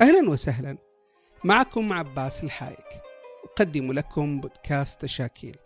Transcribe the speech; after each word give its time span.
أهلا 0.00 0.30
وسهلا. 0.30 0.78
معكم 1.44 1.92
عباس 1.92 2.44
الحايك. 2.44 2.86
أقدم 3.44 3.92
لكم 3.92 4.40
بودكاست 4.40 5.02
تشاكيل 5.02 5.56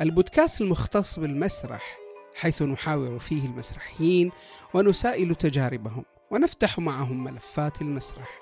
البودكاست 0.00 0.60
المختص 0.60 1.18
بالمسرح 1.18 1.98
حيث 2.34 2.62
نحاور 2.62 3.18
فيه 3.18 3.46
المسرحيين 3.46 4.32
ونسائل 4.74 5.34
تجاربهم 5.34 6.04
ونفتح 6.30 6.78
معهم 6.78 7.24
ملفات 7.24 7.82
المسرح. 7.82 8.40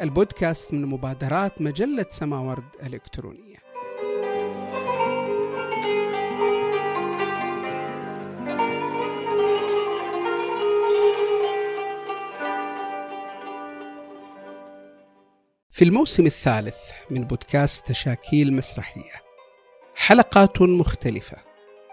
البودكاست 0.00 0.74
من 0.74 0.86
مبادرات 0.86 1.62
مجلة 1.62 2.06
سماورد 2.10 2.64
الإلكترونية 2.82 3.45
في 15.76 15.84
الموسم 15.84 16.26
الثالث 16.26 16.76
من 17.10 17.24
بودكاست 17.24 17.86
تشاكيل 17.86 18.52
مسرحية. 18.52 19.12
حلقات 19.96 20.62
مختلفة 20.62 21.36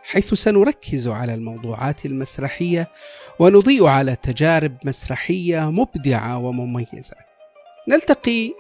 حيث 0.04 0.34
سنركز 0.34 1.08
على 1.08 1.34
الموضوعات 1.34 2.06
المسرحية 2.06 2.92
ونضيء 3.40 3.86
على 3.86 4.16
تجارب 4.16 4.78
مسرحية 4.86 5.72
مبدعة 5.72 6.38
ومميزة. 6.38 7.16
نلتقي 7.88 8.54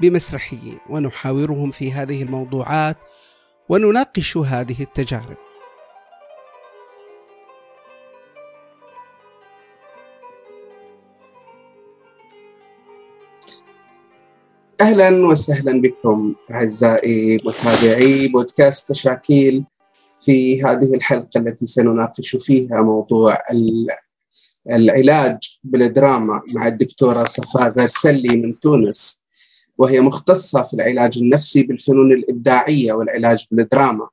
بمسرحيين 0.00 0.78
ونحاورهم 0.90 1.70
في 1.70 1.92
هذه 1.92 2.22
الموضوعات 2.22 2.96
ونناقش 3.68 4.36
هذه 4.36 4.82
التجارب. 4.82 5.36
أهلا 14.80 15.26
وسهلا 15.26 15.80
بكم 15.80 16.34
أعزائي 16.50 17.36
متابعي 17.44 18.28
بودكاست 18.28 18.88
تشاكيل 18.88 19.64
في 20.20 20.62
هذه 20.62 20.94
الحلقة 20.94 21.40
التي 21.40 21.66
سنناقش 21.66 22.36
فيها 22.36 22.82
موضوع 22.82 23.38
العلاج 24.70 25.58
بالدراما 25.64 26.42
مع 26.54 26.66
الدكتورة 26.66 27.24
صفاء 27.24 27.70
غرسلي 27.70 28.36
من 28.36 28.52
تونس 28.62 29.22
وهي 29.78 30.00
مختصة 30.00 30.62
في 30.62 30.74
العلاج 30.74 31.18
النفسي 31.18 31.62
بالفنون 31.62 32.12
الإبداعية 32.12 32.92
والعلاج 32.92 33.46
بالدراما. 33.50 34.08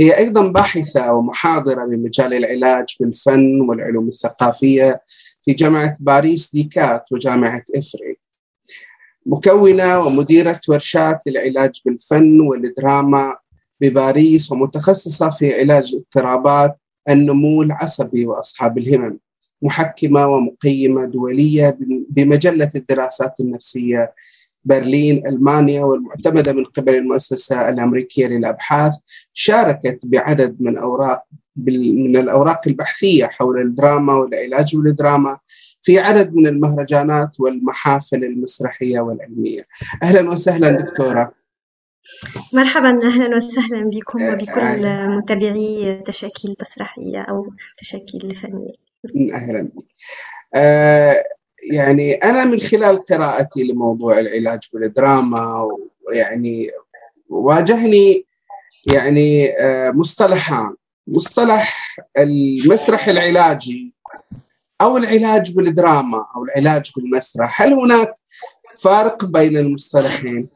هي 0.00 0.18
أيضا 0.18 0.48
باحثة 0.48 1.12
ومحاضرة 1.12 1.84
بمجال 1.84 2.34
العلاج 2.34 2.96
بالفن 3.00 3.60
والعلوم 3.60 4.08
الثقافية 4.08 5.02
في 5.44 5.52
جامعة 5.52 5.96
باريس 6.00 6.52
ديكات 6.52 7.04
وجامعة 7.12 7.64
إفريت. 7.76 8.15
مكونة 9.26 9.98
ومديرة 10.06 10.60
ورشات 10.68 11.26
للعلاج 11.26 11.80
بالفن 11.84 12.40
والدراما 12.40 13.36
بباريس 13.80 14.52
ومتخصصة 14.52 15.28
في 15.28 15.60
علاج 15.60 15.94
اضطرابات 15.94 16.78
النمو 17.08 17.62
العصبي 17.62 18.26
وأصحاب 18.26 18.78
الهمم. 18.78 19.18
محكمة 19.62 20.26
ومقيمة 20.26 21.04
دولية 21.04 21.78
بمجلة 22.10 22.70
الدراسات 22.74 23.40
النفسية 23.40 24.14
برلين 24.64 25.26
ألمانيا 25.26 25.84
والمعتمدة 25.84 26.52
من 26.52 26.64
قبل 26.64 26.94
المؤسسة 26.94 27.68
الأمريكية 27.68 28.26
للأبحاث. 28.26 28.94
شاركت 29.32 29.98
بعدد 30.04 30.56
من 30.60 30.78
أوراق 30.78 31.22
من 31.56 32.16
الأوراق 32.16 32.60
البحثية 32.66 33.26
حول 33.26 33.60
الدراما 33.60 34.14
والعلاج 34.14 34.76
بالدراما. 34.76 35.38
في 35.86 35.98
عدد 35.98 36.34
من 36.34 36.46
المهرجانات 36.46 37.40
والمحافل 37.40 38.24
المسرحية 38.24 39.00
والعلمية. 39.00 39.66
أهلا 40.02 40.30
وسهلا 40.30 40.70
دكتورة. 40.70 41.32
مرحبا 42.52 42.88
أهلا 43.08 43.36
وسهلا 43.36 43.90
بكم 43.90 44.22
وبكل 44.22 45.08
متابعي 45.08 46.02
تشاكيل 46.06 46.56
مسرحية 46.60 47.20
أو 47.20 47.52
تشاكيل 47.78 48.34
فنية. 48.34 49.34
أهلا 49.34 49.62
بك. 49.62 49.84
آه 50.54 51.24
يعني 51.72 52.14
أنا 52.14 52.44
من 52.44 52.60
خلال 52.60 53.04
قراءتي 53.04 53.62
لموضوع 53.62 54.18
العلاج 54.18 54.60
بالدراما 54.72 55.68
ويعني 56.08 56.70
واجهني 57.28 58.26
يعني 58.86 59.50
آه 59.58 59.90
مصطلحان. 59.90 60.74
مصطلح 61.06 61.96
المسرح 62.18 63.08
العلاجي 63.08 63.95
أو 64.80 64.96
العلاج 64.96 65.52
بالدراما 65.52 66.26
أو 66.36 66.44
العلاج 66.44 66.92
بالمسرح 66.96 67.62
هل 67.62 67.72
هناك 67.72 68.14
فارق 68.82 69.24
بين 69.24 69.56
المصطلحين؟ 69.56 70.55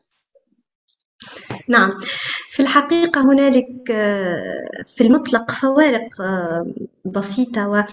نعم. 1.70 1.90
في 2.48 2.60
الحقيقة 2.62 3.20
هنالك 3.20 3.90
آه، 3.90 4.82
في 4.86 5.04
المطلق 5.04 5.50
فوارق 5.50 6.20
آه، 6.20 6.66
بسيطة 7.04 7.84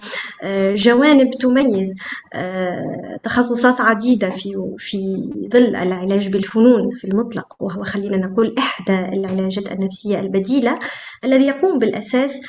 وجوانب 0.44 1.30
تميز 1.40 1.94
آه، 2.34 3.18
تخصصات 3.22 3.80
عديدة 3.80 4.30
في 4.30 4.74
في 4.78 5.30
ظل 5.52 5.76
العلاج 5.76 6.28
بالفنون 6.28 6.90
في 6.96 7.04
المطلق 7.04 7.56
وهو 7.60 7.84
خلينا 7.84 8.16
نقول 8.16 8.54
إحدى 8.58 8.98
العلاجات 8.98 9.72
النفسية 9.72 10.20
البديلة 10.20 10.78
الذي 11.24 11.46
يقوم 11.46 11.78
بالأساس 11.78 12.40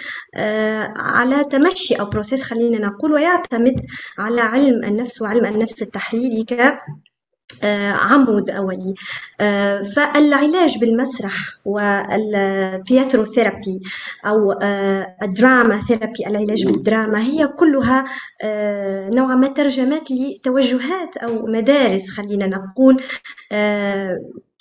على 0.95 1.43
تمشي 1.43 1.95
أو 1.95 2.05
process 2.05 2.43
خلينا 2.43 2.87
نقول 2.87 3.13
ويعتمد 3.13 3.85
على 4.17 4.41
علم 4.41 4.83
النفس 4.83 5.21
وعلم 5.21 5.45
النفس 5.45 5.81
التحليلي 5.81 6.43
ك 6.43 6.79
عمود 7.93 8.49
أولي. 8.49 8.93
آه، 9.41 9.81
فالعلاج 9.81 10.77
بالمسرح 10.77 11.33
وال 11.65 11.90
theatrothérapie 11.90 13.79
أو 14.25 14.51
آه، 14.51 15.15
ال 15.23 15.33
drama 15.33 15.81
therapy 15.81 16.27
العلاج 16.27 16.65
بالدراما 16.65 17.21
هي 17.21 17.47
كلها 17.47 18.05
نوعا 19.09 19.35
ما 19.35 19.47
ترجمات 19.47 20.11
لتوجهات 20.11 21.17
أو 21.17 21.45
مدارس 21.45 22.09
خلينا 22.09 22.47
نقول. 22.47 23.03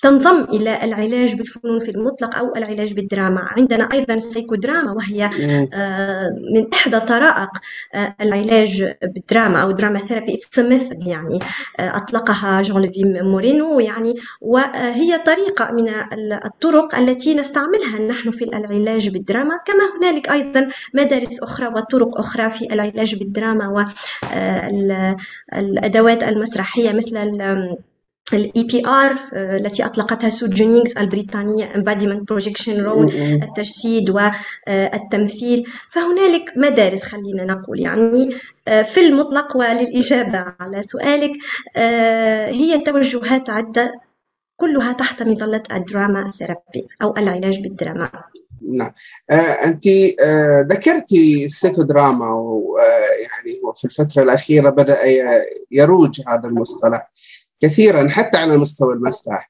تنضم 0.01 0.43
إلى 0.43 0.83
العلاج 0.83 1.35
بالفنون 1.35 1.79
في 1.79 1.91
المطلق 1.91 2.37
أو 2.37 2.55
العلاج 2.55 2.93
بالدراما. 2.93 3.41
عندنا 3.41 3.89
أيضا 3.93 4.13
السيكودراما 4.13 4.91
وهي 4.91 5.29
آه، 5.73 6.29
من 6.55 6.73
إحدى 6.73 6.99
طرائق 6.99 7.49
آه، 7.95 8.15
العلاج 8.21 8.93
بالدراما 9.03 9.61
أو 9.61 9.71
drama 9.71 9.99
therapy. 9.99 10.33
It's 10.33 10.59
method 10.59 11.07
يعني 11.07 11.39
آه، 11.79 11.97
أطلقها 11.97 12.61
جون 12.61 12.81
ليفي 12.81 13.03
مورينو 13.03 13.79
يعني. 13.79 14.15
وهي 14.41 15.17
طريقة 15.25 15.71
من 15.71 15.89
الطرق 16.45 16.95
التي 16.95 17.35
نستعملها 17.35 17.99
نحن 17.99 18.31
في 18.31 18.43
العلاج 18.43 19.09
بالدراما 19.09 19.57
كما 19.65 19.83
هنالك 19.97 20.29
أيضا 20.31 20.69
مدارس 20.93 21.43
أخرى 21.43 21.67
وطرق 21.67 22.17
أخرى 22.17 22.49
في 22.49 22.73
العلاج 22.73 23.15
بالدراما 23.15 23.93
والأدوات 25.53 26.23
المسرحية 26.23 26.91
مثل 26.91 27.17
ال 28.35 28.63
EPR 28.63 29.17
التي 29.33 29.85
أطلقتها 29.85 30.29
سو 30.29 30.47
جونينغز 30.47 30.97
البريطانية 30.97 31.73
embodiment 31.73 32.23
projection 32.33 32.85
role 32.85 33.13
التجسيد 33.43 34.09
والتمثيل 34.09 35.63
فهنالك 35.89 36.53
مدارس 36.57 37.03
خلينا 37.03 37.45
نقول 37.45 37.79
يعني 37.79 38.29
آه، 38.67 38.81
في 38.81 38.99
المطلق 38.99 39.57
وللإجابة 39.57 40.45
على 40.59 40.83
سؤالك. 40.83 41.31
آه، 41.75 42.47
هي 42.47 42.79
توجهات 42.79 43.49
عدة 43.49 43.93
كلها 44.57 44.93
تحت 44.93 45.23
مظلة 45.23 45.63
ال 45.71 45.81
drama 45.81 46.31
therapy 46.31 46.87
أو 47.01 47.17
العلاج 47.17 47.59
بالدراما. 47.61 48.09
نعم. 48.77 48.91
آه، 49.29 49.33
أنت 49.33 49.87
آه، 50.21 50.67
ذكرتي 50.69 51.45
السيكودراما 51.45 52.33
ويعني 52.35 53.61
في 53.75 53.85
الفترة 53.85 54.23
الأخيرة 54.23 54.69
بدأ 54.69 54.97
يروج 55.71 56.21
هذا 56.27 56.47
المصطلح. 56.47 57.09
كثيرا 57.61 58.09
حتى 58.09 58.37
على 58.37 58.57
مستوى 58.57 58.93
المسرح. 58.93 59.49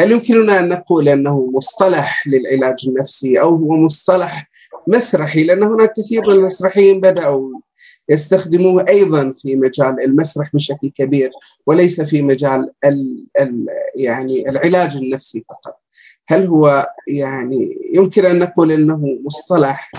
هل 0.00 0.12
يمكننا 0.12 0.58
أن 0.58 0.68
نقول 0.68 1.08
أنه 1.08 1.50
مصطلح 1.54 2.26
للعلاج 2.26 2.88
النفسي 2.88 3.40
أو 3.40 3.56
هو 3.56 3.76
مصطلح 3.76 4.50
مسرحي؟ 4.88 5.44
لأن 5.44 5.62
هناك 5.62 5.92
كثير 5.92 6.20
من 6.28 6.34
المسرحيين 6.34 7.00
بدأوا 7.00 7.60
يستخدموه 8.08 8.84
أيضا 8.88 9.32
في 9.32 9.56
مجال 9.56 10.00
المسرح 10.04 10.50
بشكل 10.54 10.90
كبير 10.90 11.30
وليس 11.66 12.00
في 12.00 12.22
مجال 12.22 12.70
ال 12.84 13.26
ال 13.40 13.66
يعني 13.96 14.48
العلاج 14.50 14.96
النفسي 14.96 15.44
فقط. 15.48 15.80
هل 16.28 16.46
هو 16.46 16.88
يعني 17.08 17.90
يمكن 17.94 18.24
أن 18.24 18.38
نقول 18.38 18.72
أنه 18.72 19.18
مصطلح 19.24 19.92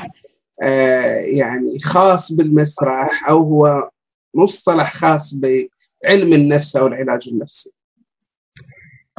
آه 0.61 1.15
يعني 1.15 1.79
خاص 1.79 2.31
بالمسرح 2.31 3.29
أو 3.29 3.37
هو 3.37 3.89
مصطلح 4.33 4.93
خاص 4.93 5.33
ب 5.33 5.67
علم 6.05 6.33
النفس 6.33 6.75
أو 6.75 6.87
العلاج 6.87 7.29
النفسي. 7.31 7.73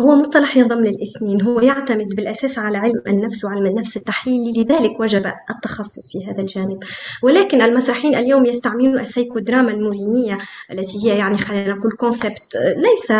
هو 0.02 0.14
مصطلح 0.14 0.56
ينضم 0.56 0.84
للاثنين 0.84 1.42
هو 1.42 1.60
يعتمد 1.60 2.08
بالأساس 2.08 2.58
على 2.58 2.78
علم 2.78 3.02
النفس 3.06 3.44
وعلم 3.44 3.66
النفس 3.66 3.96
التحليلي 3.96 4.62
لذلك 4.62 5.00
وجب 5.00 5.32
التخصص 5.50 6.12
في 6.12 6.26
هذا 6.26 6.40
الجانب. 6.40 6.78
ولكن 7.22 7.62
المسرحيين 7.62 8.14
اليوم 8.14 8.44
يستعملون 8.46 9.00
السيكودراما 9.00 9.70
المورينية 9.70 10.38
التي 10.72 10.98
هي 11.04 11.18
يعني 11.18 11.38
خلينا 11.38 11.74
نقول 11.74 11.92
كونسبت 11.92 12.56
ليس 12.76 13.12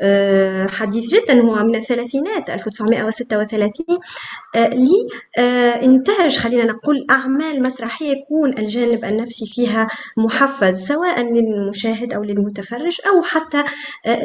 آه، 0.00 0.66
حديث 0.66 1.14
جدا 1.14 1.40
هو 1.40 1.54
من 1.64 1.76
الثلاثينات 1.76 2.50
1936 2.50 3.98
آه، 4.56 4.70
لإنتاج 5.38 6.36
خلينا 6.38 6.64
نقول 6.64 7.06
أعمال 7.10 7.62
مسرحية 7.62 8.10
يكون 8.10 8.58
الجانب 8.58 9.04
النفسي 9.04 9.46
فيها 9.46 9.88
محفز 10.16 10.86
سواء 10.86 11.20
للمشاهد 11.20 12.12
أو 12.12 12.22
للمتفرج 12.24 13.00
أو 13.06 13.22
حتى 13.22 13.64
آه، 14.06 14.24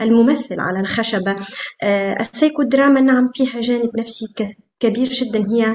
للممثل 0.00 0.60
على 0.70 0.80
الخشبة. 0.80 1.36
السيكودراما 2.20 3.00
نعم 3.00 3.28
فيها 3.28 3.60
جانب 3.60 3.90
نفسي 3.98 4.26
كبير 4.80 5.08
جدا 5.08 5.44
هي 5.52 5.74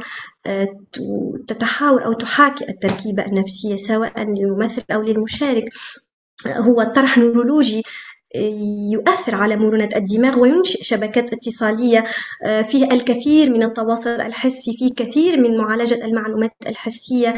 تتحاور 1.47 2.06
أو 2.06 2.13
تحاكي 2.13 2.69
التركيبة 2.69 3.25
النفسية 3.25 3.77
سواء 3.77 4.24
للممثل 4.24 4.83
أو 4.92 5.01
للمشارك. 5.01 5.69
هو 6.47 6.83
طرح 6.83 7.18
نورولوجي 7.18 7.83
يؤثر 8.92 9.36
على 9.36 9.56
مرونة 9.56 9.89
الدماغ 9.95 10.39
وينشئ 10.39 10.83
شبكات 10.83 11.33
اتصالية 11.33 12.04
آه، 12.45 12.62
فيه 12.62 12.92
الكثير 12.92 13.50
من 13.50 13.63
التواصل 13.63 14.10
الحسي 14.10 14.72
فيه 14.80 14.94
كثير 14.95 15.39
من 15.39 15.57
معالجة 15.57 16.06
المعلومات 16.06 16.51
الحسية 16.68 17.36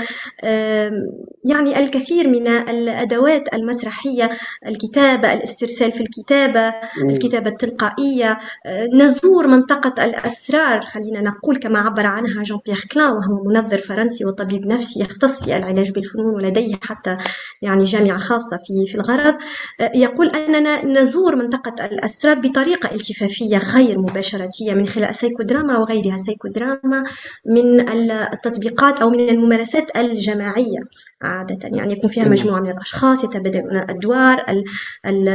يعني 1.46 1.80
الكثير 1.80 2.28
من 2.28 2.48
الأدوات 2.48 3.54
المسرحية 3.54 4.30
الكتابة 4.68 5.34
الاسترسال 5.34 5.92
في 5.92 6.02
الكتابة 6.02 6.74
الكتابة 6.98 7.50
التلقائية 7.50 8.40
آه، 8.66 8.88
نزور 8.94 9.48
منطقة 9.48 10.06
الأسرار 10.06 10.82
خلينا 10.82 11.22
نقول 11.22 11.58
كما 11.58 11.80
عبر 11.80 12.06
عنها 12.06 12.44
جون 12.44 12.60
بيير 12.66 12.86
كلاين 12.92 13.12
وهو 13.12 13.44
منظر 13.44 13.78
فرنسي 13.78 14.26
وطبيب 14.26 14.68
نفسي 14.68 15.00
يختص 15.00 15.44
في 15.44 15.58
العلاج 15.58 15.92
بالفنون 15.92 16.36
ولديه 16.36 16.76
حتى 16.84 17.18
يعني 17.62 17.84
جامعة 17.84 18.18
خاصة 18.18 18.58
في 18.68 18.92
في 18.92 18.96
الغرض 18.96 19.36
آه، 19.82 19.92
يقول 19.96 20.30
أننا 20.30 20.86
نزور 20.94 21.36
منطقة 21.36 21.86
الأسرار 21.86 22.40
بطريقة 22.40 22.96
التفافية 22.96 23.58
غير 23.58 24.00
مباشرتية 24.00 24.74
من 24.74 24.88
خلال 24.88 25.10
السيكودراما 25.10 25.78
وغيرها. 25.78 26.18
سيكودراما 26.18 27.04
من 27.46 27.90
التطبيقات 28.12 29.02
أو 29.02 29.10
من 29.10 29.30
الممارسات 29.30 29.98
الجماعية 29.98 30.80
عادة 31.22 31.78
يعني 31.78 31.94
يكون 31.94 32.10
فيها 32.10 32.30
مجموعة 32.30 32.60
من 32.60 32.70
الأشخاص 32.70 33.24
يتبادلون 33.24 33.78
الأدوار 33.78 34.46
ال 34.50 34.64
ال 35.06 35.28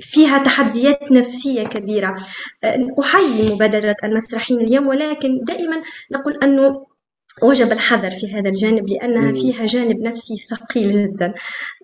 فيها 0.00 0.38
تحديات 0.44 1.12
نفسية 1.12 1.62
كبيرة. 1.64 2.16
أحيي 3.00 3.54
مبادرة 3.54 3.96
المسرحيين 4.04 4.60
اليوم 4.60 4.86
ولكن 4.86 5.40
دائما 5.44 5.76
نقول 6.12 6.38
أنه 6.42 6.86
وجب 7.42 7.72
الحذر 7.72 8.10
في 8.10 8.34
هذا 8.34 8.48
الجانب 8.48 8.88
لأنها 8.88 9.32
فيها 9.32 9.66
جانب 9.66 10.00
نفسي 10.00 10.36
ثقيل 10.36 10.92
جدا. 10.92 11.34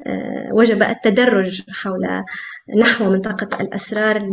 آه، 0.07 0.51
وجب 0.53 0.83
التدرج 0.83 1.63
حول 1.71 2.25
نحو 2.77 3.11
منطقة 3.11 3.61
الأسرار 3.61 4.29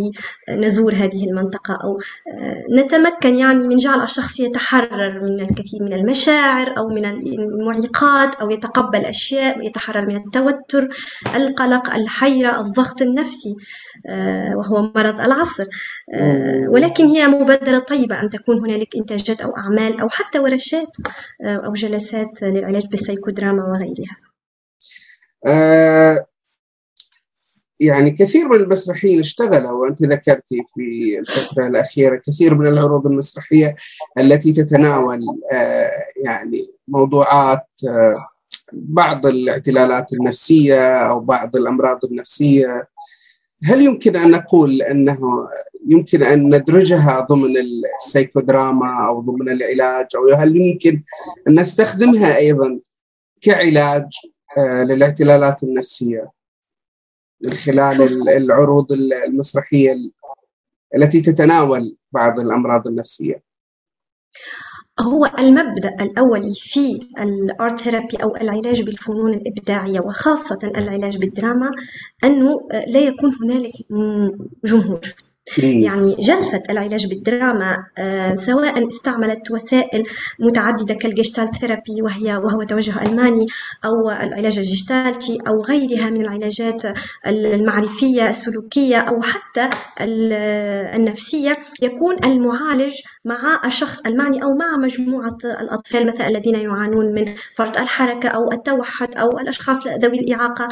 لنزور 0.50 0.94
هذه 0.94 1.30
المنطقة 1.30 1.78
أو 1.84 2.00
آه، 2.34 2.64
نتمكن 2.72 3.36
يعني 3.36 3.68
من 3.68 3.78
جعل 3.78 4.02
الشخص 4.02 4.40
يتحرر 4.40 5.22
من 5.22 5.40
الكثير 5.40 5.84
من 5.84 5.94
المشاعر 5.94 6.78
أو 6.78 6.88
من 6.88 7.06
المعيقات 7.06 8.36
أو 8.36 8.52
يتقبل 8.52 9.06
أشياء 9.06 9.60
ويتحرر 9.60 10.06
من 10.06 10.18
التوتر 10.18 10.90
القلق 11.36 11.94
الحيرة 11.96 12.62
الضغط 12.62 13.02
النفسي 13.02 13.56
آه، 14.08 14.56
وهو 14.58 14.82
مرض 14.96 15.22
العصر. 15.22 15.66
آه، 16.14 16.68
ولكن 16.70 17.06
هي 17.06 17.28
مبادرة 17.28 17.80
طيبة 17.80 18.22
أن 18.22 18.28
تكون 18.28 18.58
هنالك 18.60 18.96
إنتاجات 18.96 19.42
أو 19.42 19.58
أعمال 19.58 20.00
أو 20.02 20.10
حتى 20.10 20.40
ورشات 20.40 20.98
أو 21.42 21.74
جلسات 21.74 22.44
للعلاج 22.44 22.88
بالسيكودراما 22.88 23.64
وغيرها. 23.64 24.18
يعني 27.80 28.12
كثير 28.12 28.48
من 28.48 28.56
المسرحيين 28.56 29.20
اشتغلوا 29.20 29.72
وأنت 29.72 30.02
ذكرتي 30.02 30.64
في 30.76 31.20
الفترة 31.20 31.68
الأخيرة 31.68 32.22
كثير 32.28 32.56
من 32.56 32.68
العروض 32.68 33.08
المسرحية 33.08 33.76
التي 34.18 34.54
تتناول 34.54 35.22
آه، 35.52 35.92
يعني 36.26 36.72
موضوعات 36.88 37.68
آه، 37.88 38.28
بعض 38.74 39.26
الاعتلالات 39.26 40.14
النفسية 40.14 41.10
أو 41.10 41.20
بعض 41.20 41.56
الأمراض 41.56 42.06
النفسية 42.06 42.88
هل 43.64 43.82
يمكن 43.82 44.16
أن 44.16 44.32
نقول 44.32 44.82
أنه 44.82 45.20
يمكن 45.88 46.24
أن 46.24 46.56
ندرجها 46.56 47.20
ضمن 47.20 47.54
السيكودراما 47.58 49.08
أو 49.08 49.22
ضمن 49.22 49.50
العلاج 49.50 50.06
أو 50.16 50.34
هل 50.34 50.58
يمكن 50.58 51.04
أن 51.48 51.60
نستخدمها 51.60 52.38
أيضا 52.38 52.80
كعلاج 53.42 54.08
آه، 54.58 54.84
للاعتلالات 54.84 55.64
النفسية؟ 55.64 56.35
من 57.44 57.54
خلال 57.54 58.30
العروض 58.30 58.92
المسرحية 59.28 59.96
التي 60.96 61.22
تتناول 61.22 61.98
بعض 62.12 62.40
الأمراض 62.40 62.88
النفسية. 62.88 63.44
هو 65.00 65.26
المبدأ 65.40 65.96
الأولي 66.02 66.54
في 66.56 67.00
ال 67.20 67.35
art 67.35 67.82
therapy 67.82 68.18
أو 68.24 68.36
العلاج 68.36 68.82
بالفنون 68.82 69.34
الإبداعية 69.34 70.00
وخاصة 70.00 70.60
العلاج 70.64 71.18
بالدراما 71.18 71.72
أنه 72.24 72.68
لا 72.88 73.00
يكون 73.00 73.36
هنالك 73.42 73.74
جمهور. 74.66 75.02
يعني 75.58 76.16
جلسة 76.20 76.64
العلاج 76.70 77.08
بالدراما 77.08 77.86
آه، 77.98 78.36
سواء 78.36 78.88
استعملت 78.88 79.52
وسائل 79.52 80.04
متعددة 80.40 80.94
كال 80.94 81.08
Gestalt 81.08 81.56
therapy 81.56 82.02
وهي 82.02 82.38
وهو 82.38 82.64
توجه 82.64 83.02
ألماني 83.02 83.46
أو 83.86 84.10
العلاج 84.12 84.58
الجيشتالتي 84.58 85.38
أو 85.48 85.62
غيرها 85.62 86.10
من 86.10 86.22
العلاجات 86.22 86.84
المعرفية 87.28 88.30
السلوكية 88.30 88.98
أو 88.98 89.22
حتى 89.22 89.70
النفسية 90.96 91.58
يكون 91.82 92.24
المعالج 92.26 92.94
مع 93.26 93.62
الشخص 93.66 94.00
المعني 94.06 94.44
أو 94.44 94.56
مع 94.56 94.78
مجموعة 94.78 95.38
الأطفال 95.46 96.08
مثلا 96.08 96.28
الذين 96.28 96.56
يعانون 96.56 97.14
من 97.14 97.36
فرط 97.56 97.78
الحركة 97.78 98.30
أو 98.30 98.52
التوحد 98.52 99.16
أو 99.18 99.40
الأشخاص 99.40 99.88
ذوي 99.88 100.20
الإعاقة. 100.20 100.68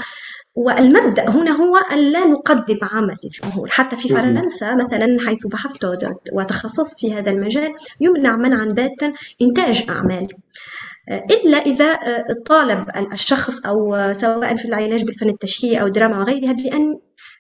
والمبدأ 0.55 1.29
هنا 1.29 1.51
هو 1.51 1.77
أن 1.77 1.97
لا 1.97 2.25
نقدم 2.25 2.77
عمل 2.81 3.17
للجمهور. 3.23 3.69
حتى 3.69 3.95
في 3.95 4.09
فرنسا 4.09 4.75
مثلا 4.75 5.17
حيث 5.27 5.47
بحثت 5.47 5.87
وتخصصت 6.33 6.99
في 6.99 7.13
هذا 7.13 7.31
المجال 7.31 7.73
يمنع 7.99 8.35
منعا 8.35 8.65
باتا 8.65 9.13
إنتاج 9.41 9.85
أعمال. 9.89 10.27
إلا 11.09 11.57
إذا 11.57 11.99
طالب 12.45 12.85
الشخص 13.13 13.65
أو 13.65 14.13
سواء 14.13 14.55
في 14.55 14.65
العلاج 14.65 15.03
بالفن 15.03 15.29
التشهيري 15.29 15.81
أو 15.81 15.87
دراما 15.87 16.19
وغيرها 16.19 16.53
بأن 16.53 16.99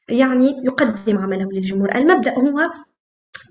يعني 0.09 0.55
يقدم 0.63 1.17
عمله 1.17 1.49
للجمهور. 1.51 1.95
المبدأ 1.95 2.33
هو 2.33 2.69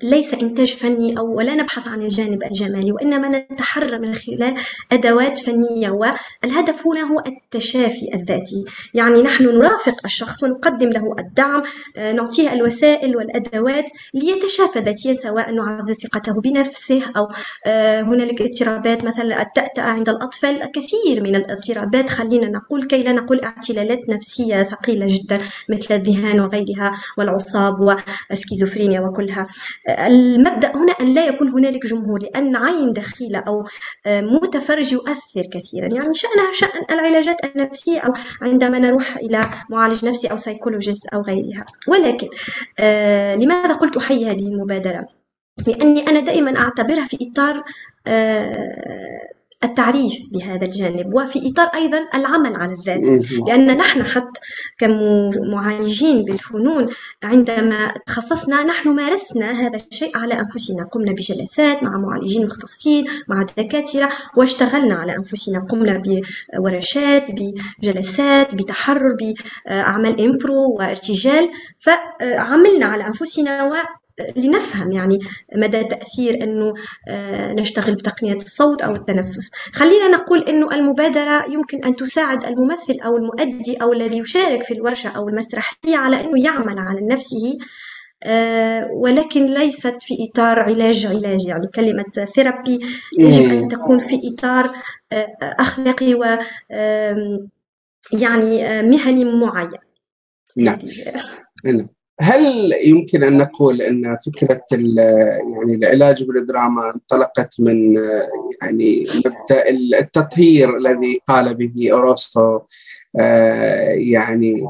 ليس 0.03 0.35
إنتاج 0.35 0.75
فني 0.75 1.19
أو 1.19 1.37
ولا 1.37 1.55
نبحث 1.55 1.89
عن 1.89 2.03
الجانب 2.03 2.43
الجمالي 2.43 2.93
وإنما 2.93 3.29
نتحرى 3.53 3.99
من 3.99 4.15
خلال 4.15 4.55
أدوات 4.93 5.39
فنية 5.39 5.91
والهدف 5.91 6.87
هنا 6.87 7.01
هو 7.01 7.23
التشافي 7.27 8.15
الذاتي. 8.15 8.65
يعني 8.95 9.23
نحن 9.23 9.45
نرافق 9.45 9.95
الشخص 10.05 10.43
ونقدم 10.43 10.89
له 10.89 11.15
الدعم 11.19 11.63
آه، 11.97 12.13
نعطيه 12.13 12.53
الوسائل 12.53 13.17
والأدوات 13.17 13.85
ليتشافى 14.15 14.79
ذاتيا 14.79 15.15
سواء 15.15 15.51
نعزز 15.53 15.95
ثقته 16.03 16.41
بنفسه 16.41 17.03
أو 17.17 17.29
آه، 17.67 18.01
هنالك 18.03 18.43
اضطرابات 18.43 19.05
مثلا 19.05 19.43
التأتأة 19.43 19.83
عند 19.83 20.09
الأطفال 20.09 20.71
كثير 20.73 21.23
من 21.23 21.37
الاضطرابات. 21.37 22.11
خلينا 22.11 22.49
نقول 22.49 22.85
كي 22.85 23.03
لا 23.03 23.13
نقول 23.13 23.41
اعتلالات 23.41 24.09
نفسية 24.09 24.63
ثقيلة 24.63 25.07
جدا 25.09 25.41
مثل 25.71 25.95
الذهان 25.95 26.41
وغيرها 26.41 26.93
والعصاب 27.19 27.81
والسكيزوفرينيا 27.81 29.01
وكلها. 29.01 29.47
المبدأ 30.07 30.77
هنا 30.77 30.93
أن 30.93 31.15
لا 31.15 31.27
يكون 31.27 31.49
هنالك 31.49 31.87
جمهور 31.87 32.23
لأن 32.23 32.57
عين 32.57 32.93
دخيلة 32.93 33.39
أو 33.39 33.67
آه، 34.07 34.21
متفرج 34.21 34.93
يؤثر 34.93 35.43
كثيرا 35.53 35.89
يعني 35.95 36.15
شأنها 36.15 36.53
شأن 36.53 36.85
العلاجات 36.91 37.45
النفسية 37.45 38.01
أو 38.01 38.13
عندما 38.43 38.79
نروح 38.79 39.17
إلى 39.17 39.51
معالج 39.71 40.05
نفسي 40.05 40.27
أو 40.27 40.37
سايكولوجيست 40.37 41.07
أو 41.07 41.21
غيرها 41.21 41.65
ولكن 41.89 42.29
آه، 42.79 43.35
لماذا 43.35 43.73
قلت 43.73 43.97
أحيي 43.97 44.31
هذه 44.31 44.49
المبادرة؟ 44.49 45.07
لأني 45.67 46.09
أنا 46.09 46.21
دائما 46.21 46.59
أعتبرها 46.59 47.07
في 47.07 47.19
إطار 47.33 47.65
آه، 48.07 49.29
التعريف 49.65 50.13
بهذا 50.33 50.65
الجانب 50.65 51.15
وفي 51.15 51.51
إطار 51.51 51.67
أيضا 51.67 52.09
العمل 52.15 52.57
على 52.57 52.73
الذات. 52.73 53.31
لأن 53.49 53.77
نحن 53.77 54.05
حتى 54.05 54.41
كمعالجين 54.79 56.25
بالفنون 56.25 56.89
عندما 57.23 57.95
تخصصنا 58.07 58.65
نحن 58.65 58.89
مارسنا 58.89 59.51
هذا 59.51 59.81
الشيء 59.91 60.17
على 60.17 60.35
أنفسنا. 60.41 60.85
قمنا 60.85 61.13
بجلسات 61.13 61.83
مع 61.83 61.99
معالجين 61.99 62.47
مختصين 62.47 63.05
مع 63.29 63.47
دكاترة 63.59 64.09
واشتغلنا 64.37 64.95
على 64.95 65.17
أنفسنا. 65.17 65.67
قمنا 65.71 66.03
بورشات 66.55 67.27
بجلسات 67.31 68.55
بتحرر 68.55 69.17
بأعمال 69.67 70.21
impro 70.21 70.77
وارتجال 70.79 71.49
فعملنا 71.79 72.87
على 72.87 73.07
أنفسنا 73.07 73.63
لنفهم 74.37 74.93
يعني 74.93 75.19
مدى 75.57 75.85
تأثير 75.85 76.43
أنه 76.43 76.73
آه، 77.09 77.53
نشتغل 77.53 77.95
بتقنية 77.95 78.35
الصوت 78.35 78.83
أو 78.83 78.95
التنفس. 78.95 79.51
خلينا 79.73 80.09
نقول 80.09 80.43
أنه 80.43 80.75
المبادرة 80.75 81.45
يمكن 81.53 81.85
أن 81.85 81.97
تساعد 81.97 82.45
الممثل 82.45 82.97
أو 83.05 83.17
المؤدي 83.17 83.77
أو 83.77 83.93
الذي 83.93 84.19
يشارك 84.19 84.63
في 84.63 84.75
الورشة 84.75 85.09
أو 85.09 85.29
المسرحية 85.29 85.97
على 85.97 86.21
أنه 86.21 86.45
يعمل 86.45 86.79
على 86.79 87.01
نفسه 87.01 87.59
آه، 88.25 88.89
ولكن 88.93 89.47
ليست 89.47 89.97
في 90.01 90.15
إطار 90.21 90.61
علاج 90.61 91.07
علاج 91.07 91.47
يعني 91.47 91.67
كلمة 91.75 92.27
therapy 92.35 92.81
يجب 93.19 93.53
أن 93.53 93.69
تكون 93.69 93.99
في 93.99 94.21
إطار 94.25 94.71
آه، 95.13 95.37
أخلاقي 95.43 96.15
و 96.15 96.25
يعني 98.13 98.83
مهني 98.83 99.25
معين. 99.25 99.79
نعم. 100.57 100.79
نعم 101.65 101.89
هل 102.21 102.75
يمكن 102.85 103.25
أن 103.25 103.39
نقول 103.39 103.83
أن 103.83 104.17
فكرة 104.27 104.63
يعني 104.73 105.75
العلاج 105.75 106.25
بالدراما 106.25 106.93
انطلقت 106.95 107.55
من 107.59 107.97
يعني 108.63 109.07
مبدأ 109.17 109.71
التطهير 110.01 110.77
الذي 110.77 111.21
قال 111.29 111.55
به 111.55 111.99
أرسطو 111.99 112.61
آه، 113.21 113.91
يعني 113.91 114.69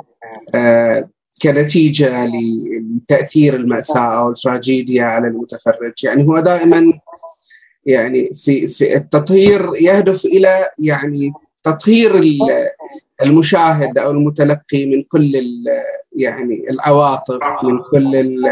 آه، 0.55 1.09
كنتيجة 1.43 2.27
لتأثير 2.27 3.57
المأساة 3.57 4.21
أو 4.21 4.31
التراجيديا 4.31 5.05
على 5.05 5.29
المتفرج؟ 5.29 6.05
يعني 6.05 6.25
هو 6.25 6.41
دائما 6.41 6.93
يعني 7.87 8.35
في 8.35 8.69
في 8.69 8.97
التطهير 8.97 9.71
يهدف 9.81 10.25
إلى 10.25 10.69
يعني 10.79 11.33
تطهير 11.63 12.21
المشاهد 13.23 13.99
أو 13.99 14.11
المتلقي 14.11 14.87
من 14.87 15.03
كل 15.03 15.33
يعني 16.13 16.71
العواطف 16.71 17.41
من 17.63 17.79
كل 17.91 18.43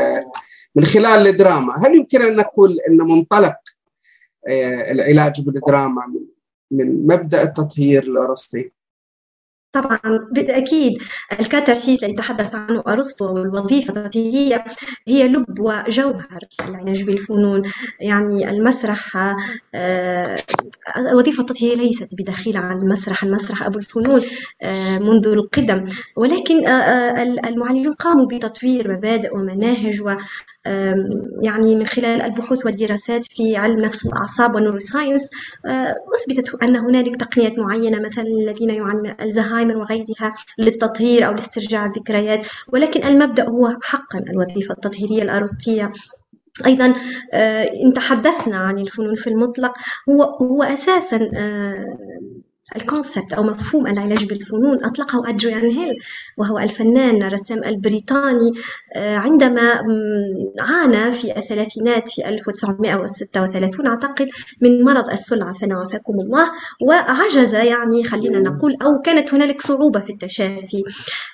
من 0.75 0.85
خلال 0.85 1.26
الدراما. 1.26 1.75
هل 1.87 1.95
يمكن 1.95 2.23
أن 2.23 2.37
نقول 2.37 2.79
أن 2.88 2.97
منطلق 2.97 3.57
آه، 4.49 4.93
العلاج 4.93 5.40
بالدراما 5.40 6.02
من 6.71 7.07
مبدأ 7.07 7.43
التطهير 7.43 8.02
الارسطي 8.02 8.73
طبعا 9.72 10.00
بالتأكيد 10.32 11.02
الكاتارسيس 11.40 12.04
اللي 12.04 12.14
تحدث 12.16 12.54
عنه 12.54 12.82
أرسطو 12.88 13.34
والوظيفة 13.34 13.96
التطهيرية 13.96 14.64
هي 15.08 15.28
لب 15.28 15.60
وجوهر 15.60 16.40
العناج 16.60 17.02
بالفنون 17.02 17.62
يعني 18.00 18.50
المسرح 18.50 19.16
آه، 19.74 20.34
الوظيفة 20.96 21.40
التطهيرية 21.40 21.76
ليست 21.76 22.08
بدخيلة 22.18 22.60
عن 22.60 22.78
المسرح 22.78 23.24
المسرح 23.24 23.62
أبو 23.62 23.78
الفنون 23.78 24.22
آه، 24.62 24.98
منذ 24.98 25.26
القدم 25.26 25.86
ولكن 26.16 26.66
آه، 26.66 27.22
المعالجون 27.22 27.94
قاموا 27.94 28.26
بتطوير 28.26 28.92
مبادئ 28.92 29.34
ومناهج 29.34 30.02
يعني 31.43 31.76
من 31.76 31.87
خلال 31.87 32.23
البحوث 32.23 32.67
والدراسات 32.67 33.25
في 33.25 33.57
علم 33.57 33.81
نفس 33.81 34.07
الأعصاب 34.07 34.55
والنوروساينس 34.55 35.31
أثبتت 36.17 36.62
أن 36.62 36.76
هنالك 36.76 37.17
تقنيات 37.17 37.59
معينة 37.59 38.00
مثلا 38.00 38.25
الذين 38.25 38.71
يعانون 38.71 39.14
الزهايمر 39.21 39.76
وغيرها 39.76 40.35
للتطهير 40.59 41.26
أو 41.26 41.33
لاسترجاع 41.33 41.87
الذكريات 41.87 42.47
ولكن 42.69 43.05
المبدأ 43.05 43.49
هو 43.49 43.76
حقا 43.83 44.19
الوظيفة 44.31 44.75
التطهيرية 44.75 45.23
الأروستية. 45.23 45.93
أيضا 46.67 46.95
إن 47.85 47.93
تحدثنا 47.95 48.57
عن 48.57 48.79
الفنون 48.79 49.14
في 49.14 49.26
المطلق 49.31 49.73
هو 50.09 50.23
هو 50.23 50.62
أساسا 50.62 51.31
الكونسبت 52.76 53.32
أو 53.32 53.42
مفهوم 53.42 53.86
العلاج 53.86 54.24
بالفنون 54.24 54.84
أطلقه 54.84 55.28
أدريان 55.28 55.70
هيل 55.70 55.94
وهو 56.36 56.58
الفنان 56.58 57.22
الرسام 57.22 57.64
البريطاني 57.64 58.50
آه، 58.96 59.16
عندما 59.16 59.82
عانى 60.60 61.12
في 61.12 61.36
الثلاثينات 61.36 62.08
في 62.08 62.28
1936 62.28 63.86
أعتقد 63.86 64.28
من 64.60 64.84
مرض 64.84 65.10
السلعة 65.10 65.52
فنعافاكم 65.52 66.20
الله 66.20 66.46
وعجز 66.82 67.54
يعني 67.54 68.04
خلينا 68.04 68.40
نقول 68.40 68.76
أو 68.82 69.02
كانت 69.04 69.34
هنالك 69.34 69.62
صعوبة 69.62 70.00
في 70.00 70.12
التشافي 70.12 70.82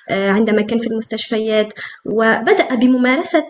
آه، 0.09 0.31
عندما 0.31 0.61
كان 0.61 0.79
في 0.79 0.87
المستشفيات 0.87 1.73
وبدأ 2.05 2.75
بممارسة 2.75 3.47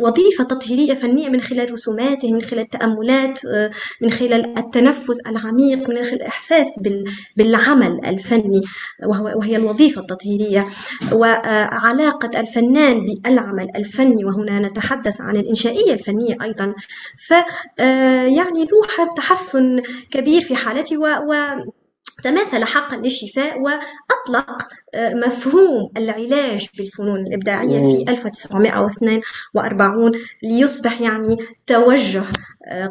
وظيفة 0.00 0.44
تطهيرية 0.44 0.94
فنية 0.94 1.28
من 1.28 1.40
خلال 1.40 1.72
رسوماته 1.72 2.32
من 2.32 2.42
خلال 2.42 2.60
التأملات 2.60 3.44
آه، 3.44 3.70
من 4.02 4.10
خلال 4.10 4.58
التنفس 4.58 5.20
العميق 5.26 5.78
من 5.78 6.04
خلال 6.04 6.14
الإحساس 6.14 6.53
الإحساس 6.54 6.80
بالعمل 7.36 8.00
الفني 8.06 8.60
وهي 9.36 9.56
الوظيفة 9.56 10.00
التطهيرية 10.00 10.68
وعلاقة 11.12 12.40
الفنان 12.40 13.04
بالعمل 13.04 13.68
الفني 13.76 14.24
وهنا 14.24 14.58
نتحدث 14.68 15.20
عن 15.20 15.36
الإنشائية 15.36 15.92
الفنية 15.92 16.36
أيضا. 16.42 16.74
ف 17.28 17.30
يعني 18.38 18.66
لوحة 18.72 19.14
تحسن 19.16 19.82
كبير 20.10 20.42
في 20.42 20.56
حالته 20.56 20.98
و 20.98 21.06
تماثل 22.24 22.64
حقا 22.64 22.96
للشفاء 22.96 23.60
وأطلق 23.60 24.58
مفهوم 24.96 25.90
العلاج 25.96 26.66
بالفنون 26.78 27.20
الإبداعية 27.26 27.80
في 27.80 28.04
1942 28.10 30.12
ليصبح 30.42 31.00
يعني 31.00 31.36
توجه 31.66 32.22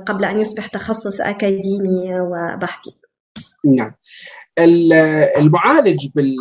قبل 0.08 0.25
أن 0.25 0.39
يصبح 0.39 0.67
تخصص 0.67 1.22
أكاديمي 1.22 2.20
وبحثي. 2.20 3.02
نعم 3.65 3.93
المعالج 5.38 6.08
بال 6.15 6.36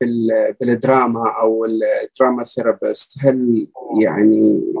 بال 0.00 0.28
بالدراما 0.60 1.34
أو 1.40 1.64
الدراما 1.64 2.44
ثيرابيست 2.44 3.18
هل 3.20 3.66
يعني 4.02 4.72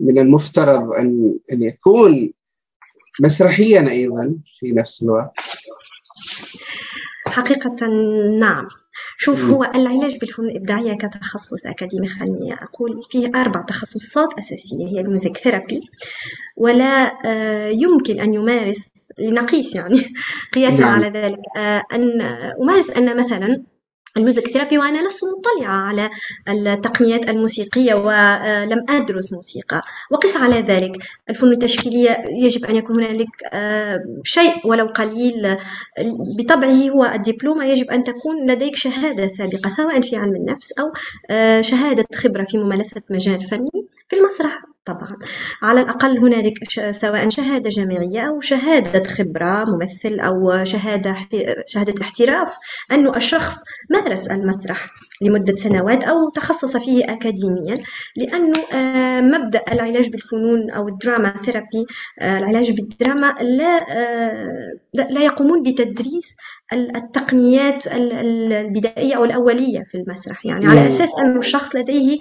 من 0.00 0.18
المفترض 0.18 0.92
ان 0.92 1.38
أن 1.52 1.62
يكون 1.62 2.32
مسرحيا 3.20 3.90
أيضا 3.90 4.40
في 4.58 4.66
نفس 4.66 5.02
الوقت؟ 5.02 5.32
حقيقة 7.26 7.86
نعم 8.38 8.68
شوف 9.24 9.44
هو 9.44 9.64
العلاج 9.64 10.18
بالفنون 10.18 10.50
الإبداعية 10.50 10.94
كتخصص 10.94 11.66
أكاديمي 11.66 12.08
خليني 12.08 12.54
أقول 12.54 13.02
فيه 13.10 13.30
أربع 13.34 13.62
تخصصات 13.62 14.38
أساسية 14.38 14.86
هي 14.86 15.00
ال 15.00 15.06
music 15.06 15.36
therapy 15.36 15.80
ولا 16.56 17.12
آه، 17.26 17.68
يمكن 17.68 18.20
أن 18.20 18.34
يمارس 18.34 18.90
لنقيس 19.18 19.74
يعني 19.74 20.02
قياسا 20.54 20.80
نعم. 20.80 20.94
على 20.94 21.08
ذلك. 21.08 21.38
آه، 21.58 21.82
أن 21.92 22.22
أمارس 22.62 22.90
أن 22.90 23.16
مثلا 23.16 23.64
ال 24.16 24.21
music 24.21 24.48
therapy 24.48 24.78
وأنا 24.78 25.08
لست 25.08 25.20
مطلعة 25.38 25.74
على 25.74 26.10
التقنيات 26.48 27.28
الموسيقية 27.28 27.94
ولم 27.94 28.84
أدرس 28.88 29.32
موسيقى. 29.32 29.82
وقس 30.10 30.36
على 30.36 30.60
ذلك. 30.60 30.92
الفنون 31.30 31.52
التشكيلية 31.52 32.16
يجب 32.42 32.64
أن 32.64 32.76
يكون 32.76 33.04
هنالك 33.04 33.28
آه، 33.52 34.00
شيء 34.24 34.66
ولو 34.66 34.86
قليل. 34.86 35.56
بطبعه 36.38 36.88
هو 36.90 37.04
الدبلومة. 37.04 37.64
يجب 37.64 37.90
أن 37.90 38.04
تكون 38.04 38.50
لديك 38.50 38.76
شهادة 38.76 39.26
سابقة 39.28 39.70
سواء 39.70 40.00
في 40.00 40.16
علم 40.16 40.36
النفس 40.36 40.72
أو 40.72 40.92
آه، 41.30 41.60
شهادة 41.60 42.04
خبرة 42.14 42.44
في 42.44 42.58
ممارسة 42.58 43.02
مجال 43.10 43.40
فني 43.40 43.70
في 44.08 44.16
المسرح. 44.16 44.73
طبعا. 44.86 45.16
على 45.62 45.80
الأقل 45.80 46.18
هنالك 46.18 46.70
سواء 46.90 47.28
شهادة 47.28 47.70
جامعية 47.70 48.20
أو 48.20 48.40
شهادة 48.40 49.04
خبرة 49.04 49.64
ممثل 49.64 50.20
أو 50.20 50.64
شهادة 50.64 51.16
شهادة 51.66 52.02
احتراف 52.02 52.56
أنه 52.92 53.16
الشخص 53.16 53.56
مارس 53.90 54.30
المسرح 54.30 54.90
لمدة 55.22 55.56
سنوات 55.56 56.04
أو 56.04 56.28
تخصص 56.28 56.76
فيه 56.76 57.04
أكاديميا 57.04 57.82
لأنه 58.16 58.60
آه، 58.72 59.20
مبدأ 59.20 59.62
العلاج 59.72 60.10
بالفنون 60.10 60.70
أو 60.70 60.88
الدراما 60.88 61.30
ثيرابي 61.30 61.86
آه، 62.20 62.38
العلاج 62.38 62.70
بالدراما 62.70 63.34
لا 63.40 63.86
آه، 63.90 64.78
لا 64.94 65.20
يقومون 65.20 65.62
بتدريس 65.62 66.36
التقنيات 66.72 67.86
البدائية 67.86 69.16
أو 69.16 69.24
الأولية 69.24 69.84
في 69.90 69.94
المسرح. 69.94 70.46
يعني 70.46 70.66
على 70.66 70.88
أساس 70.88 71.10
أن 71.18 71.38
الشخص 71.38 71.76
لديه 71.76 72.18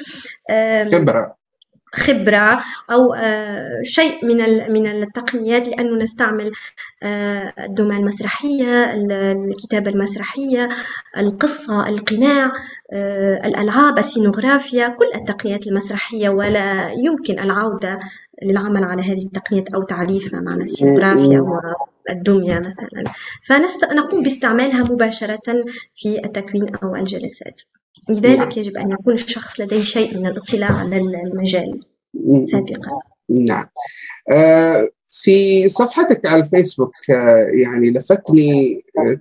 خبرة. 0.92 1.43
خبرة 1.94 2.64
أو 2.92 3.14
آه، 3.14 3.82
شيء 3.84 4.26
من 4.26 4.38
من 4.74 4.88
التقنيات 4.88 5.68
لأنه 5.68 5.98
نستعمل 5.98 6.52
آه، 7.04 7.54
الدمى 7.60 7.98
المسرحية 7.98 8.94
الكتابة 8.94 9.92
المسرحية 9.92 10.70
القصة 11.18 11.90
القناع 11.90 12.52
آه، 12.94 13.48
الألعاب 13.48 14.00
السينوغرافيا 14.00 14.88
كل 14.88 15.12
التقنيات 15.16 15.68
المسرحية 15.68 16.30
ولا 16.30 16.92
يمكن 16.92 17.40
العودة 17.40 18.00
للعمل 18.44 18.84
على 18.84 19.02
هذه 19.02 19.26
التقنيات 19.26 19.74
أو 19.74 19.84
تعريفها 19.84 20.40
معنى 20.40 20.64
السينوغرافيا 20.64 21.40
الدمية 22.10 22.60
مثلا. 22.60 23.14
فنقوم 23.48 24.24
باستعمالها 24.24 24.84
مباشرة 24.84 25.66
في 25.96 26.26
التكوين 26.26 26.76
أو 26.76 26.96
الجلسات. 26.96 27.62
لذلك 28.10 28.40
نعم. 28.40 28.52
يجب 28.58 28.78
أن 28.78 28.92
يكون 28.92 29.14
الشخص 29.14 29.60
لديه 29.60 29.82
شيء 29.82 30.18
من 30.18 30.28
الاطلاع 30.28 30.72
على 30.72 30.98
المجال 30.98 31.80
سابقا. 32.52 33.00
نعم. 33.30 33.66
آه 34.32 34.90
في 35.12 35.70
صفحتك 35.70 36.26
على 36.26 36.42
الفيسبوك 36.42 37.10
آه 37.10 37.48
يعني 37.54 37.92
لفتني 37.92 38.84
آه 39.00 39.20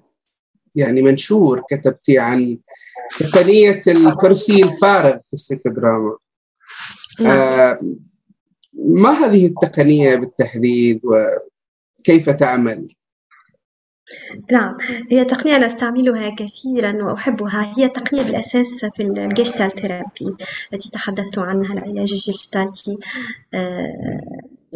يعني 0.77 1.03
منشور 1.03 1.62
كتبتي 1.71 2.19
عن 2.19 2.59
تقنية 3.21 3.83
الكرسي 3.87 4.65
الفارغ 4.65 5.19
في 5.25 5.33
السيكودراما 5.33 6.17
نعم. 7.21 7.37
آه 7.37 7.81
ما 8.75 9.11
هذه 9.11 9.47
التقنية 9.47 10.15
بالتحديد؟ 10.17 11.01
وكيف 12.03 12.31
تعمل؟ 12.31 12.89
نعم 14.53 14.77
هي 15.11 15.25
تقنية 15.25 15.57
أنا 15.57 15.67
أستعملها 15.67 16.35
كثيرا 16.35 17.05
وأحبها 17.05 17.75
هي 17.77 17.89
تقنية 17.89 18.23
بالأساس 18.23 18.85
في 18.85 19.03
ال 19.03 19.11
Gestalt 19.11 19.71
therapy 19.71 20.37
التي 20.73 20.91
تحدثت 20.91 21.39
عنها 21.39 21.73
العلاج 21.73 22.13
الجيشتالتي 22.13 22.99
آه، 23.55 24.21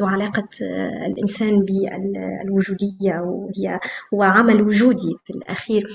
وعلاقة 0.01 0.49
آه، 0.63 1.07
الإنسان 1.07 1.65
بالوجودية 1.65 3.21
وهي 3.21 3.81
هو 4.15 4.23
عمل 4.23 4.63
وجودي 4.63 5.17
في 5.25 5.31
الأخير 5.31 5.87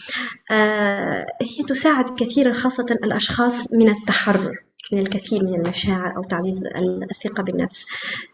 آه، 0.51 1.25
هي 1.41 1.63
تساعد 1.67 2.19
كثيرا 2.19 2.53
خاصة 2.53 2.85
الأشخاص 3.03 3.73
من 3.73 3.89
التحرر 3.89 4.55
من 4.91 4.99
الكثير 4.99 5.43
من 5.43 5.55
المشاعر 5.55 6.17
أو 6.17 6.23
تعزيز 6.23 6.63
الثقة 7.11 7.43
بالنفس 7.43 7.85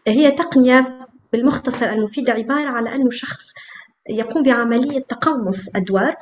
هي 0.08 0.30
تقنية 0.30 1.07
بالمختصر 1.32 1.86
المفيد 1.86 2.30
عبارة 2.30 2.68
على 2.68 2.94
أنه 2.94 3.10
شخص 3.10 3.52
يقوم 4.08 4.42
بعملية 4.42 5.00
تقمص 5.00 5.76
أدوار 5.76 6.16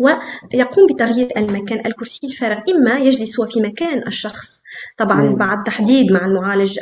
ويقوم 0.00 0.86
بتغيير 0.86 1.28
المكان 1.36 1.86
الكرسي 1.86 2.26
الفارغ 2.26 2.60
إما 2.70 2.98
يجلس 2.98 3.40
في 3.40 3.60
مكان 3.60 4.06
الشخص 4.06 4.59
طبعا 4.96 5.22
مم. 5.22 5.36
بعد 5.36 5.64
تحديد 5.64 6.12
مع 6.12 6.26
المعالج 6.26 6.78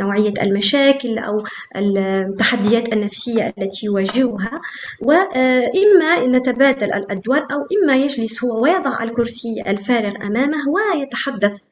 نوعية 0.00 0.34
المشاكل 0.42 1.18
أو 1.18 1.44
التحديات 1.76 2.92
النفسية 2.92 3.54
التي 3.58 3.86
يواجهها 3.86 4.60
وإما 5.02 6.26
نتبادل 6.26 6.92
الأدوار 6.92 7.46
أو 7.52 7.66
إما 7.82 7.96
يجلس 7.96 8.44
هو 8.44 8.62
ويضع 8.62 9.02
الكرسي 9.02 9.62
الفارغ 9.66 10.26
أمامه 10.26 10.58
ويتحدث 10.68 11.62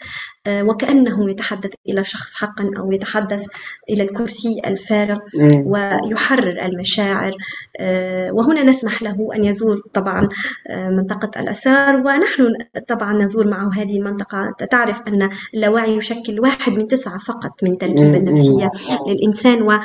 آه، 0.46 0.62
وكأنه 0.62 1.30
يتحدث 1.30 1.70
إلى 1.88 2.04
شخص 2.04 2.34
حقا 2.34 2.70
أو 2.78 2.92
يتحدث 2.92 3.46
إلى 3.90 4.02
الكرسي 4.02 4.60
الفارغ 4.66 5.18
ويحرر 5.64 6.64
المشاعر 6.64 7.32
آه، 7.80 8.32
وهنا 8.32 8.62
نسمح 8.62 9.02
له 9.02 9.28
أن 9.34 9.44
يزور 9.44 9.82
طبعا 9.94 10.28
آه، 10.70 10.88
منطقة 10.88 11.40
الأسرار 11.40 11.96
ونحن 11.96 12.54
طبعا 12.88 13.12
نزور 13.12 13.46
معه 13.46 13.70
هذه 13.74 13.98
المنطقة 13.98 14.54
تعرف 14.70 15.03
أن 15.08 15.30
اللاوعي 15.54 15.96
يشكل 15.96 16.40
واحد 16.40 16.72
من 16.72 16.88
تسعة 16.88 17.18
فقط 17.18 17.64
من 17.64 17.78
تركيبة 17.78 18.16
النفسية 18.16 18.70
للإنسان 19.08 19.62
و 19.62 19.78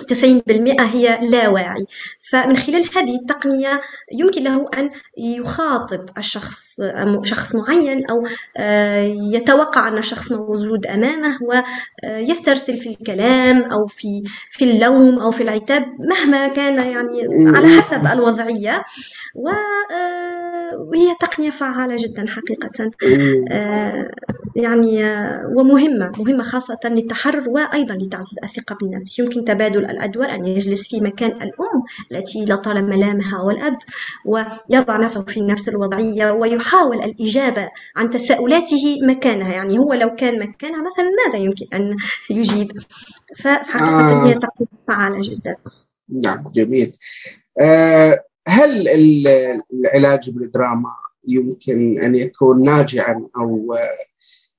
90% 0.00 0.80
هي 0.80 1.18
لا 1.22 1.48
واعي 1.48 1.86
فمن 2.30 2.56
خلال 2.56 2.84
هذه 2.96 3.16
التقنية 3.16 3.80
يمكن 4.12 4.42
له 4.42 4.66
أن 4.78 4.90
يخاطب 5.18 6.06
الشخص 6.18 6.80
شخص 7.22 7.54
معين 7.54 8.06
أو 8.06 8.26
آه، 8.56 9.02
يتوقع 9.32 9.88
أن 9.88 10.02
شخص 10.02 10.32
موجود 10.32 10.86
أمامه 10.86 11.38
ويسترسل 11.42 12.76
في 12.76 12.90
الكلام 12.90 13.62
أو 13.62 13.86
في 13.86 14.22
في 14.50 14.64
اللوم 14.64 15.18
أو 15.18 15.30
في 15.30 15.42
العتاب 15.42 15.86
مهما 15.98 16.48
كان 16.48 16.90
يعني 16.90 17.48
على 17.56 17.80
حسب 17.80 18.06
الوضعية. 18.06 18.84
آه، 19.90 20.61
وهي 20.78 21.14
تقنية 21.20 21.50
فعالة 21.50 21.96
جدا 21.96 22.24
حقيقة. 22.28 22.90
آه، 23.52 24.10
يعني 24.56 25.02
ومهمة 25.56 26.12
مهمة 26.18 26.42
خاصة 26.42 26.78
للتحرر 26.84 27.48
وأيضا 27.48 27.94
لتعزيز 27.94 28.38
الثقة 28.44 28.76
بالنفس. 28.82 29.18
يمكن 29.18 29.44
تبادل 29.44 29.84
الأدوار 29.84 30.30
أن 30.34 30.46
يجلس 30.46 30.88
في 30.88 31.00
مكان 31.00 31.30
الأم 31.30 31.82
التي 32.12 32.44
لطالما 32.44 32.94
لامها 32.94 33.40
والأب 33.40 33.78
ويضع 34.26 34.96
نفسه 34.96 35.22
في 35.24 35.40
نفس 35.40 35.68
الوضعية 35.68 36.30
ويحاول 36.30 36.96
الإجابة 37.02 37.68
عن 37.96 38.10
تساؤلاته 38.10 38.98
مكانها. 39.02 39.52
يعني 39.52 39.78
هو 39.78 39.92
لو 39.92 40.14
كان 40.14 40.38
مكانها 40.38 40.80
مثلا 40.82 41.06
ماذا 41.26 41.38
يمكن 41.44 41.66
أن 41.74 41.96
يجيب؟ 42.30 42.72
فحقيقة 43.38 44.22
آه. 44.22 44.26
هي 44.26 44.34
تقنية 44.34 44.68
فعالة 44.88 45.18
جدا. 45.22 45.56
نعم 46.24 46.44
جميل. 46.54 46.92
آه 47.60 48.24
هل 48.48 48.88
العلاج 49.72 50.30
بالدراما 50.30 50.92
يمكن 51.28 52.02
أن 52.02 52.14
يكون 52.14 52.64
ناجعا 52.64 53.26
أو 53.36 53.76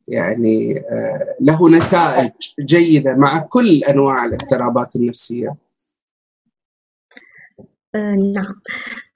يعني 0.07 0.79
آه، 0.79 1.35
له 1.41 1.69
نتائج 1.69 2.31
جيدة 2.59 3.15
مع 3.15 3.39
كل 3.39 3.83
أنواع 3.83 4.25
الاضطرابات 4.25 4.95
النفسية؟ 4.95 5.47
آه، 5.47 5.55
نعم. 8.33 8.61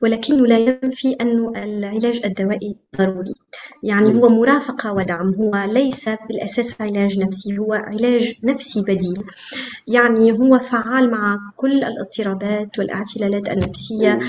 ولكنه 0.02 0.48
لا 0.48 0.58
ينفي 0.58 1.16
أن 1.22 1.56
العلاج 1.56 2.22
الدوائي 2.26 2.76
ضروري. 2.98 3.34
يعني 3.84 4.14
هو 4.16 4.30
مرافقة 4.30 4.94
ودعم. 4.94 5.34
هو 5.34 5.72
ليس 5.74 6.10
بالأساس 6.28 6.82
علاج 6.82 7.20
نفسي 7.20 7.58
هو 7.58 7.74
علاج 7.74 8.34
نفسي 8.44 8.82
بديل. 8.82 9.24
يعني 9.88 10.32
هو 10.32 10.60
فعال 10.60 11.12
مع 11.12 11.38
كل 11.56 11.84
الاضطرابات 11.84 12.80
والاعتلالات 12.80 13.50
النفسية 13.50 14.20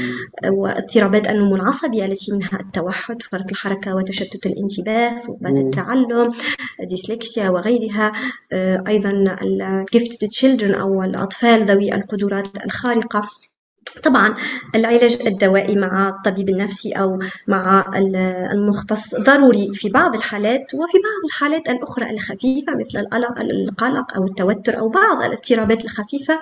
واضطرابات 0.45 1.29
النمو 1.29 1.57
العصبي 1.57 2.05
التي 2.05 2.33
منها 2.33 2.61
التوحد 2.61 3.23
فرط 3.23 3.51
الحركة 3.51 3.97
وتشتت 3.97 4.47
الانتباه 4.47 5.17
صعوبات 5.17 5.59
التعلم 5.59 6.33
ديسلكسيا 6.91 7.49
وغيرها. 7.49 8.13
آه، 8.53 8.85
أيضا 8.89 9.37
الجفتد 9.43 10.29
تشيلدرن 10.29 10.75
أو 10.75 11.03
الأطفال 11.03 11.65
ذوي 11.65 11.95
القدرات 11.95 12.65
الخارقة. 12.65 13.23
طبعا 14.01 14.35
العلاج 14.75 15.19
الدوائي 15.27 15.77
مع 15.77 16.09
الطبيب 16.09 16.49
النفسي 16.49 16.93
أو 16.93 17.19
مع 17.49 17.85
المختص 18.53 19.15
ضروري 19.15 19.71
في 19.75 19.89
بعض 19.89 20.17
الحالات 20.17 20.75
وفي 20.75 20.99
بعض 20.99 21.25
الحالات 21.25 21.69
الأخرى 21.69 22.11
الخفيفة 22.11 22.73
مثل 22.75 22.99
القلق 22.99 23.41
القلق 23.41 24.17
أو 24.17 24.25
التوتر 24.27 24.79
أو 24.79 24.89
بعض 24.89 25.23
الاضطرابات 25.23 25.85
الخفيفة 25.85 26.41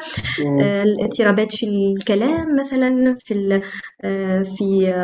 آه، 0.61 0.83
الاضطرابات 0.83 1.57
في 1.57 1.67
الكلام 1.67 2.57
مثلا 2.61 3.15
في 3.25 3.63
آه، 4.03 4.43
في 4.43 4.95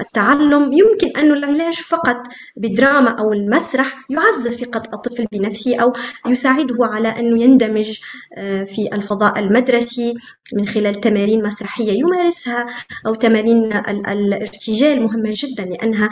التعلم. 0.00 0.72
يمكن 0.72 1.08
أن 1.16 1.32
العلاج 1.32 1.74
فقط 1.74 2.22
بالدراما 2.56 3.10
أو 3.10 3.32
المسرح 3.32 4.04
يعزز 4.10 4.54
ثقة 4.54 4.82
الطفل 4.94 5.26
بنفسه 5.32 5.76
أو 5.76 5.92
يساعده 6.26 6.86
على 6.86 7.08
انه 7.08 7.42
يندمج 7.42 8.00
آه، 8.36 8.64
في 8.64 8.88
الفضاء 8.92 9.38
المدرسي 9.38 10.14
من 10.52 10.66
خلال 10.66 10.94
تمارين 10.94 11.42
مسرحية 11.68 11.92
يمارسها 11.92 12.66
أو 13.06 13.14
تمارين 13.14 13.72
الارتجال 14.08 15.02
مهمة 15.02 15.34
جدا 15.34 15.64
لأنها 15.64 16.08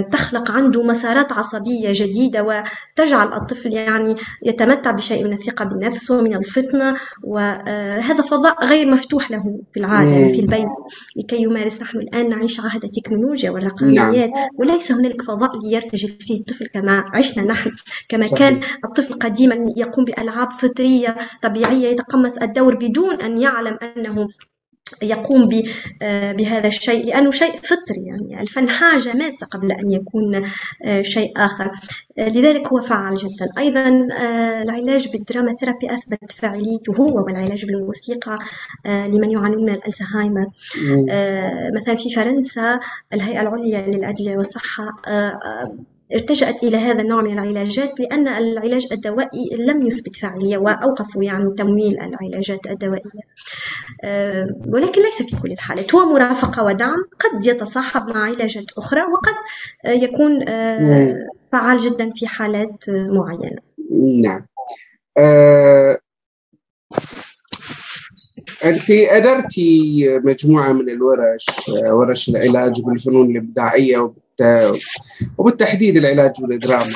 تخلق 0.00 0.50
عنده 0.50 0.82
مسارات 0.82 1.32
عصبية 1.32 1.88
جديدة 1.92 2.42
وتجعل 2.42 3.32
الطفل 3.32 3.72
يعني 3.72 4.16
يتمتع 4.42 4.90
بشيء 4.90 5.24
من 5.24 5.32
الثقة 5.32 5.64
بالنفس 5.64 6.10
ومن 6.10 6.34
الفطنة 6.34 6.96
وهذا 7.24 8.22
فضاء 8.22 8.64
غير 8.64 8.90
مفتوح 8.90 9.30
له 9.30 9.60
في 9.72 9.80
العالم 9.80 10.32
في 10.32 10.40
البيت 10.40 10.76
لكي 11.16 11.42
يمارس 11.42 11.82
نحن 11.82 11.98
الآن 11.98 12.28
نعيش 12.28 12.60
عهد 12.60 12.84
التكنولوجيا 12.84 13.50
والرقميات 13.50 14.14
نعم. 14.14 14.48
وليس 14.58 14.92
هنالك 14.92 15.22
فضاء 15.22 15.58
ليرتجل 15.64 16.08
فيه 16.08 16.40
الطفل 16.40 16.66
كما 16.66 17.04
عشنا 17.14 17.44
نحن 17.44 17.70
كما 18.08 18.22
صحيح. 18.22 18.38
كان 18.38 18.60
الطفل 18.84 19.14
قديما 19.14 19.72
يقوم 19.76 20.04
بألعاب 20.04 20.50
فطرية 20.52 21.16
طبيعية 21.42 21.88
يتقمص 21.88 22.36
الدور 22.36 22.74
بدون 22.74 23.14
أن 23.14 23.40
يعلم 23.40 23.78
أنه 23.96 24.28
يقوم 25.02 25.62
آه، 26.02 26.32
بهذا 26.32 26.68
الشيء 26.68 27.06
لأنه 27.06 27.30
شيء 27.30 27.56
فطري 27.56 28.06
يعني 28.06 28.40
الفن 28.40 28.68
حاجة 28.68 29.12
ماسة 29.12 29.46
قبل 29.46 29.72
أن 29.72 29.92
يكون 29.92 30.42
آه، 30.84 31.02
شيء 31.02 31.32
آخر. 31.36 31.70
آه، 32.18 32.28
لذلك 32.28 32.68
هو 32.68 32.80
فعال 32.80 33.14
جدا. 33.16 33.48
أيضا 33.58 33.88
العلاج 34.62 35.08
بالدراما 35.08 35.54
ثيرابي 35.54 35.94
أثبت 35.94 36.32
فاعليته 36.32 36.92
هو 36.96 37.24
والعلاج 37.24 37.64
بالموسيقى 37.66 38.38
لمن 38.86 39.30
يعانون 39.30 39.62
من 39.62 39.74
الألزهايمر. 39.74 40.46
مثلا 41.74 41.94
في 41.94 42.10
فرنسا 42.14 42.80
الهيئة 43.12 43.40
العليا 43.40 43.86
للأدوية 43.86 44.36
والصحة 44.36 44.92
ارتجأت 46.14 46.62
إلى 46.62 46.76
هذا 46.76 47.02
النوع 47.02 47.22
من 47.22 47.32
العلاجات 47.32 48.00
لأن 48.00 48.28
العلاج 48.28 48.86
الدوائي 48.92 49.48
لم 49.58 49.86
يثبت 49.86 50.16
فاعلية 50.16 50.58
وأوقفوا 50.58 51.24
يعني 51.24 51.54
تمويل 51.58 52.00
العلاجات 52.00 52.66
الدوائية. 52.66 53.22
آه، 54.04 54.46
ولكن 54.66 55.02
ليس 55.02 55.22
في 55.22 55.36
كل 55.42 55.52
الحالات. 55.52 55.94
هو 55.94 56.04
مرافقة 56.04 56.64
ودعم 56.64 57.04
قد 57.20 57.46
يتصاحب 57.46 58.08
مع 58.08 58.22
علاجات 58.22 58.64
أخرى 58.76 59.02
وقد 59.02 59.34
يكون 60.02 60.48
آه، 60.48 61.14
فعال 61.52 61.78
جدا 61.78 62.10
في 62.10 62.26
حالات 62.26 62.84
معينة. 62.88 63.60
نعم. 64.22 64.46
أه 65.18 65.98
أنت 68.64 68.90
أدرتي 68.90 70.04
مجموعة 70.24 70.72
من 70.72 70.88
الورش 70.88 71.46
ورش 71.92 72.28
العلاج 72.28 72.82
بالفنون 72.82 73.30
الإبداعية 73.30 74.12
وبالتحديد 75.38 75.96
العلاج 75.96 76.32
بالدراما 76.40 76.94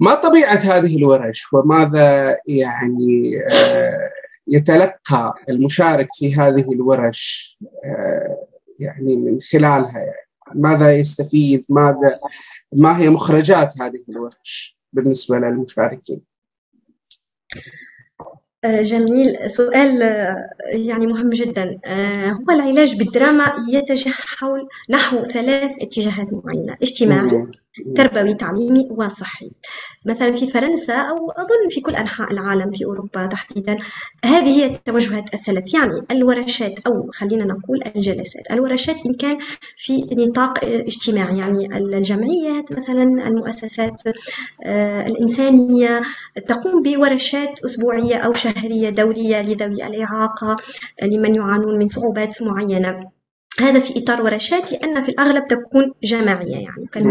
ما 0.00 0.14
طبيعة 0.14 0.56
هذه 0.56 0.96
الورش 0.96 1.52
وماذا 1.52 2.38
يعني 2.48 3.42
آه، 3.52 4.10
يتلقى 4.48 5.34
المشارك 5.48 6.08
في 6.18 6.34
هذه 6.34 6.72
الورش 6.72 7.56
آه، 7.84 8.46
يعني 8.78 9.16
من 9.16 9.40
خلالها؟ 9.40 9.98
يعني 9.98 10.28
ماذا 10.54 10.96
يستفيد؟ 10.96 11.64
ماذا 11.70 12.20
ما 12.72 12.98
هي 12.98 13.10
مخرجات 13.10 13.80
هذه 13.80 14.04
الورش 14.08 14.78
بالنسبة 14.92 15.38
للمشاركين؟ 15.38 16.20
جميل. 18.66 19.50
سؤال 19.50 20.00
يعني 20.66 21.06
مهم 21.06 21.30
جدا. 21.30 21.78
هو 22.32 22.50
العلاج 22.54 22.96
بالدراما 22.98 23.52
يتجه 23.72 24.08
حول 24.10 24.68
نحو 24.90 25.24
ثلاث 25.24 25.70
اتجاهات 25.82 26.28
معينة 26.32 26.76
اجتماعي 26.82 27.46
تربوي 27.96 28.34
تعليمي 28.34 28.88
وصحي. 28.90 29.50
مثلا 30.06 30.32
في 30.36 30.46
فرنسا 30.46 30.94
أو 30.94 31.30
أظن 31.30 31.68
في 31.70 31.80
كل 31.80 31.96
أنحاء 31.96 32.32
العالم 32.32 32.70
في 32.70 32.84
أوروبا 32.84 33.26
تحديدا 33.26 33.78
هذه 34.24 34.48
هي 34.48 34.66
التوجهات 34.66 35.34
الثلاث 35.34 35.74
يعني 35.74 36.00
الورشات 36.10 36.78
أو 36.86 37.10
خلينا 37.12 37.44
نقول 37.44 37.80
الجلسات. 37.96 38.50
الورشات 38.50 38.96
إن 39.06 39.14
كان 39.14 39.38
في 39.76 40.06
نطاق 40.12 40.64
اجتماعي 40.64 41.38
يعني 41.38 41.76
الجمعيات 41.76 42.78
مثلا 42.78 43.02
المؤسسات 43.02 44.02
آه، 44.64 45.06
الإنسانية. 45.06 46.02
تقوم 46.48 46.82
بورشات 46.82 47.64
أسبوعية 47.64 48.16
أو 48.16 48.32
شهرية 48.32 48.90
دورية 48.90 49.42
لذوي 49.42 49.86
الإعاقة 49.86 50.56
لمن 51.02 51.34
يعانون 51.34 51.78
من 51.78 51.88
صعوبات 51.88 52.42
معينة. 52.42 53.17
هذا 53.60 53.78
في 53.80 53.98
إطار 54.02 54.22
ورشات 54.22 54.72
لأن 54.72 55.00
في 55.00 55.08
الأغلب 55.08 55.46
تكون 55.46 55.92
جماعية 56.02 56.56
يعني 56.56 56.86
كان 56.92 57.04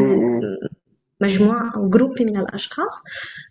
مجموعة 1.22 1.72
أو 1.76 1.90
جروب 1.90 2.22
من 2.22 2.38
الأشخاص 2.38 3.04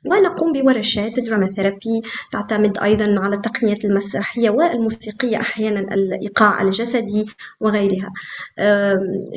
ونقوم 0.04 0.52
بورشات 0.52 1.20
دراما 1.20 1.46
ثيرابي 1.46 2.02
تعتمد 2.32 2.78
أيضا 2.78 3.16
على 3.20 3.36
التقنيات 3.36 3.84
المسرحية 3.84 4.50
والموسيقية 4.50 5.40
أحيانا 5.40 5.80
الإيقاع 5.80 6.62
الجسدي 6.62 7.26
وغيرها. 7.60 8.10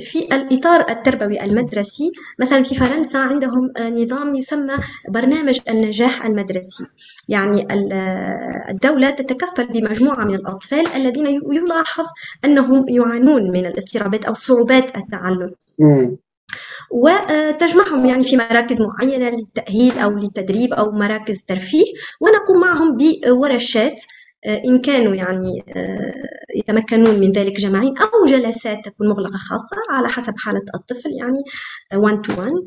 في 0.02 0.28
الإطار 0.32 0.90
التربوي 0.90 1.44
المدرسي 1.44 2.12
مثلا 2.40 2.64
في 2.64 2.76
فرنسا 2.76 3.18
عندهم 3.18 3.72
نظام 3.80 4.36
يسمى 4.36 4.74
برنامج 5.10 5.60
النجاح 5.70 6.26
المدرسي. 6.26 6.86
يعني 7.30 7.68
الدولة 8.70 9.10
تتكفل 9.10 9.68
بمجموعة 9.68 10.24
من 10.26 10.36
الأطفال 10.36 10.88
الذين 10.96 11.28
يلاحظ 11.52 12.06
أنهم 12.46 12.90
يعانون 12.90 13.52
من 13.52 13.66
الاضطرابات 13.66 14.26
أو 14.26 14.34
صعوبات 14.34 14.98
التعلم. 14.98 15.52
وتجمعهم 16.92 18.06
يعني 18.06 18.24
في 18.24 18.38
مراكز 18.38 18.82
معينة 18.82 19.30
للتأهيل 19.30 20.00
أو 20.00 20.12
للتدريب 20.12 20.74
أو 20.74 20.92
مراكز 20.92 21.44
ترفيه 21.44 21.86
ونقوم 22.22 22.62
معهم 22.62 22.98
بورشات 22.98 24.02
إن 24.46 24.82
كانوا 24.82 25.16
يعني 25.16 25.64
يتمكنون 26.56 27.20
من 27.20 27.32
ذلك 27.32 27.54
جماعيا 27.54 27.94
أو 28.02 28.26
جلسات 28.26 28.86
تكون 28.86 29.08
مغلقة 29.10 29.38
خاصة 29.38 29.78
على 29.90 30.10
حسب 30.10 30.34
حالة 30.38 30.62
الطفل 30.76 31.10
يعني 31.20 31.44
one 31.96 32.22
to 32.28 32.36
one. 32.36 32.66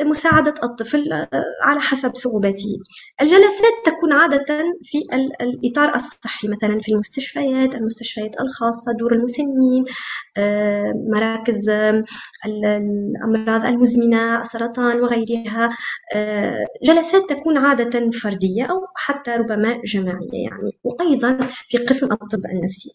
لمساعدة 0.00 0.54
الطفل 0.62 1.12
آه، 1.12 1.28
على 1.62 1.80
حسب 1.80 2.14
صعوبته. 2.14 2.78
الجلسات 3.20 3.72
تكون 3.84 4.12
عادة 4.12 4.64
في 4.82 4.98
الإطار 5.42 5.94
الصحي 5.94 6.48
مثلا 6.48 6.80
في 6.80 6.92
المستشفيات 6.92 7.74
المستشفيات 7.74 8.40
الخاصة 8.40 8.92
دور 8.92 9.12
المسنين 9.14 9.84
مراكز 11.12 11.70
الأمراض 12.46 13.64
المزمنة 13.66 14.40
السرطان 14.40 15.00
وغيرها. 15.00 15.70
آه، 16.14 16.64
جلسات 16.84 17.22
تكون 17.30 17.58
عادة 17.58 18.10
فردية 18.10 18.64
أو 18.64 18.86
حتى 18.96 19.30
ربما 19.30 19.80
جماعية 19.84 20.44
يعني. 20.50 20.72
وأيضا 20.84 21.38
في 21.68 21.78
قسم 21.78 22.12
الطب 22.12 22.46
النفسي. 22.52 22.90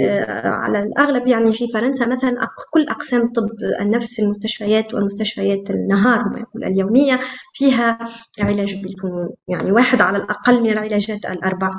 آه، 0.00 0.48
على 0.48 0.78
الأغلب 0.78 1.26
يعني 1.26 1.52
في 1.52 1.68
فرنسا 1.68 2.06
مثلا 2.06 2.48
كل 2.72 2.86
أقسام 2.88 3.32
طب 3.32 3.48
النفس 3.80 4.14
في 4.14 4.22
المستشفيات 4.22 4.94
والمستشفيات 4.94 5.17
مستشفيات 5.18 5.70
النهار 5.70 6.44
اليومية 6.56 7.20
فيها 7.54 7.98
علاج 8.40 8.82
بالفنون. 8.82 9.28
يعني 9.48 9.72
واحد 9.72 10.00
على 10.00 10.18
الأقل 10.18 10.62
من 10.62 10.70
العلاجات 10.70 11.26
الأربع 11.26 11.70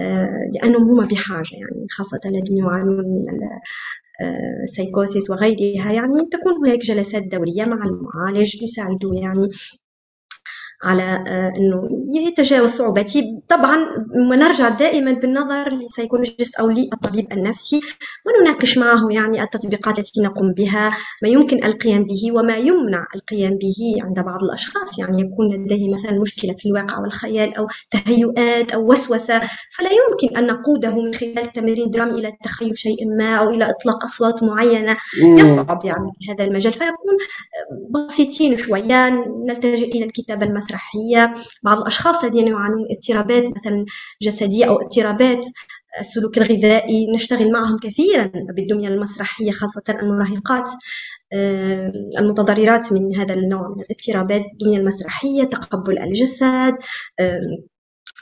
آه، 0.00 0.50
لأنهم 0.54 0.82
هم 0.82 1.06
بحاجة 1.06 1.52
يعني 1.52 1.86
خاصة 1.90 2.20
الذين 2.26 2.56
يعانون 2.58 3.04
من 3.04 3.48
السيكوسيس 4.62 5.30
وغيرها. 5.30 5.92
يعني 5.92 6.28
تكون 6.32 6.52
هناك 6.66 6.78
جلسات 6.78 7.22
دورية 7.22 7.64
مع 7.64 7.86
المعالج 7.86 8.62
يساعدوا 8.62 9.14
يعني 9.14 9.48
على 10.82 11.02
آه، 11.02 11.52
إنه 11.56 11.88
يتجاوز 12.14 12.70
صعوبته 12.70 13.42
طبعا 13.48 13.78
ونرجع 14.30 14.68
دائما 14.68 15.12
بالنظر 15.12 15.68
لل 15.72 15.84
psychologist 15.84 16.54
أو 16.54 16.68
للطبيب 16.70 17.32
النفسي 17.32 17.80
ونناقش 18.26 18.78
معه 18.78 19.08
يعني 19.10 19.42
التطبيقات 19.42 19.98
التي 19.98 20.20
نقوم 20.20 20.52
بها 20.52 20.96
ما 21.22 21.28
يمكن 21.28 21.64
القيام 21.64 22.04
به 22.04 22.32
وما 22.32 22.56
يمنع 22.56 23.06
القيام 23.14 23.54
به 23.54 24.02
عند 24.04 24.20
بعض 24.20 24.44
الأشخاص. 24.44 24.98
يعني 24.98 25.22
يكون 25.22 25.54
لديه 25.54 25.92
مثلا 25.94 26.20
مشكلة 26.20 26.52
في 26.58 26.68
الواقع 26.68 26.98
والخيال 26.98 27.54
أو 27.56 27.66
تهيؤات 27.90 28.72
أو 28.72 28.92
وسوسة 28.92 29.40
فلا 29.76 29.90
يمكن 29.92 30.36
أن 30.36 30.46
نقوده 30.46 30.90
من 30.90 31.14
خلال 31.14 31.52
تمرين 31.52 31.90
درامي 31.90 32.12
إلى 32.20 32.32
تخيل 32.44 32.78
شيء 32.78 33.08
ما 33.18 33.34
أو 33.34 33.50
إلى 33.50 33.70
إطلاق 33.70 34.04
أصوات 34.04 34.42
معينة. 34.42 34.96
يصعب 35.22 35.84
يعني 35.84 36.12
في 36.18 36.32
هذا 36.32 36.44
المجال. 36.44 36.72
فيكون 36.72 37.16
بسيطين 37.90 38.56
شوية 38.56 39.08
نلتجئ 39.48 39.88
إلى 39.96 40.04
الكتابه 40.04 40.46
المسرحية 40.68 40.98
المسرحية 40.98 41.34
بعض 41.62 41.78
الأشخاص 41.80 42.24
الذين 42.24 42.48
يعانون 42.48 42.86
اضطرابات 42.90 43.44
مثلا 43.56 43.84
جسدية 44.22 44.64
أو 44.64 44.76
اضطرابات 44.80 45.46
السلوك 46.00 46.38
الغذائي 46.38 47.06
نشتغل 47.14 47.52
معهم 47.52 47.78
كثيرا 47.78 48.30
بالدمية 48.56 48.88
المسرحية 48.88 49.52
خاصة 49.52 49.82
المراهقات 49.88 50.70
آه، 51.32 51.92
المتضررات 52.18 52.92
من 52.92 53.16
هذا 53.16 53.34
النوع 53.34 53.68
من 53.68 53.82
الاضطرابات 53.82 54.42
الدمية 54.52 54.78
المسرحية 54.78 55.44
تقبل 55.44 55.98
الجسد 55.98 56.76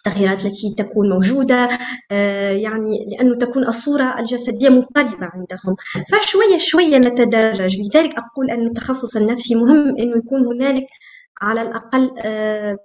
التغييرات 0.07 0.47
التي 0.47 0.75
تكون 0.79 1.11
موجودة 1.11 1.69
آه، 2.11 2.51
يعني 2.51 3.09
لأنه 3.11 3.39
تكون 3.39 3.69
الصورة 3.69 4.19
الجسدية 4.19 4.69
مضطربة 4.69 5.27
عندهم. 5.27 5.77
فشوية 6.13 6.59
شوية 6.59 6.99
نتدرج. 6.99 7.81
لذلك 7.81 8.15
أقول 8.19 8.51
أن 8.51 8.67
التخصص 8.67 9.17
النفسي 9.17 9.55
مهم 9.55 9.99
أنه 9.99 10.17
يكون 10.17 10.47
هنالك 10.47 10.87
على 11.41 11.63
الأقل 11.63 12.11
آه، 12.19 12.79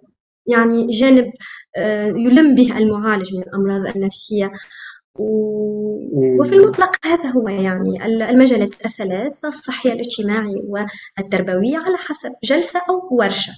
يعني 0.48 0.88
جانب 0.88 1.32
آه، 1.78 2.08
يلم 2.08 2.56
به 2.56 2.78
المعالج 2.78 3.36
من 3.36 3.42
الأمراض 3.42 3.96
النفسية. 3.96 4.52
وفي 6.40 6.56
المطلق 6.56 7.06
هذا 7.06 7.30
هو 7.30 7.50
يعني 7.50 8.06
المجالات 8.06 8.70
الثلاث 8.86 9.46
الصحية 9.46 9.94
الاجتماعي 9.94 10.56
والتربوية 10.64 11.78
على 11.78 11.98
حسب 11.98 12.34
جلسة 12.44 12.82
أو 12.90 13.10
ورشة. 13.12 13.54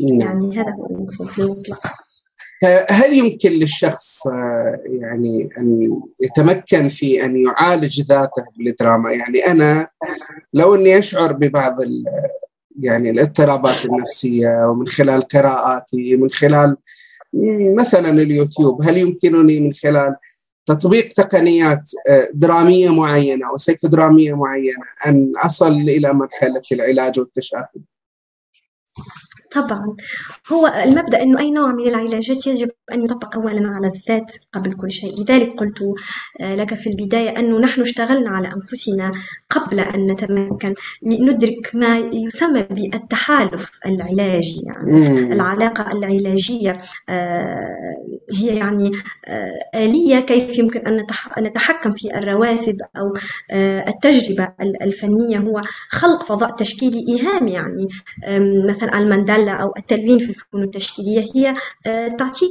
يعني 0.00 0.58
هذا 0.60 0.70
هو 0.70 0.86
المفهوم 0.86 1.28
في 1.28 1.42
المطلق. 1.42 1.80
هل 2.88 3.12
يمكن 3.12 3.50
للشخص 3.50 4.26
آه، 4.26 4.78
يعني 4.86 5.48
أن 5.58 5.90
يتمكن 6.20 6.88
في 6.88 7.24
أن 7.24 7.36
يعالج 7.36 8.00
ذاته 8.00 8.44
بالدراما؟ 8.58 9.12
يعني 9.12 9.46
أنا 9.46 9.88
لو 10.54 10.74
أني 10.74 10.98
أشعر 10.98 11.32
ببعض 11.32 11.76
يعني 12.78 13.10
الاضطرابات 13.10 13.84
النفسية 13.84 14.68
ومن 14.70 14.88
خلال 14.88 15.22
قراءاتي 15.22 16.16
من 16.16 16.30
خلال 16.30 16.76
مثلا 17.78 18.08
اليوتيوب 18.08 18.82
هل 18.82 18.98
يمكنني 18.98 19.60
من 19.60 19.72
خلال 19.72 20.16
تطبيق 20.66 21.08
تقنيات 21.08 21.90
آه، 22.08 22.28
درامية 22.34 22.90
معينة 22.90 23.50
أو 23.50 23.56
سيكودرامية 23.56 24.34
معينة 24.34 24.84
أن 25.06 25.32
أصل 25.36 25.72
إلى 25.72 26.12
مرحلة 26.12 26.62
العلاج 26.72 27.20
والتشافي؟ 27.20 27.80
طبعا. 29.52 29.96
هو 30.52 30.66
المبدأ 30.66 31.22
إنه 31.22 31.40
أي 31.40 31.50
نوع 31.50 31.72
من 31.72 31.88
العلاجات 31.88 32.46
يجب 32.46 32.70
أن 32.92 33.04
يطبق 33.04 33.36
اولا 33.36 33.68
على 33.68 33.86
الذات 33.86 34.34
قبل 34.52 34.74
كل 34.76 34.92
شيء. 34.92 35.20
لذلك 35.20 35.52
قلت 35.58 35.78
آه، 36.40 36.54
لك 36.54 36.74
في 36.74 36.90
البداية 36.90 37.38
أنه 37.38 37.58
نحن 37.58 37.80
اشتغلنا 37.80 38.30
على 38.30 38.52
أنفسنا 38.52 39.12
قبل 39.50 39.80
أن 39.80 40.06
نتمكن. 40.06 40.74
ندرك 41.02 41.70
ما 41.74 41.98
يسمى 41.98 42.62
بالتحالف 42.62 43.70
العلاجي 43.86 44.62
يعني 44.66 45.32
العلاقة 45.32 45.92
العلاجية 45.92 46.80
هي 48.32 48.56
يعني 48.56 48.92
آلية 49.74 50.20
كيف 50.20 50.58
يمكن 50.58 50.80
أن 50.80 51.06
نتحكم 51.38 51.92
في 51.92 52.18
الرواسب 52.18 52.76
أو 52.96 53.14
التجربة 53.88 54.48
الفنية. 54.60 55.38
هو 55.38 55.62
خلق 55.88 56.24
فضاء 56.24 56.50
تشكيلي 56.50 57.04
إيهامي 57.08 57.52
يعني 57.52 57.88
مثلا 58.68 58.98
المندلة 58.98 59.52
أو 59.52 59.72
التلوين 59.78 60.18
في 60.18 60.28
الفنون 60.28 60.64
التشكيلية 60.64 61.26
هي 61.34 61.54
تعطيك 62.16 62.50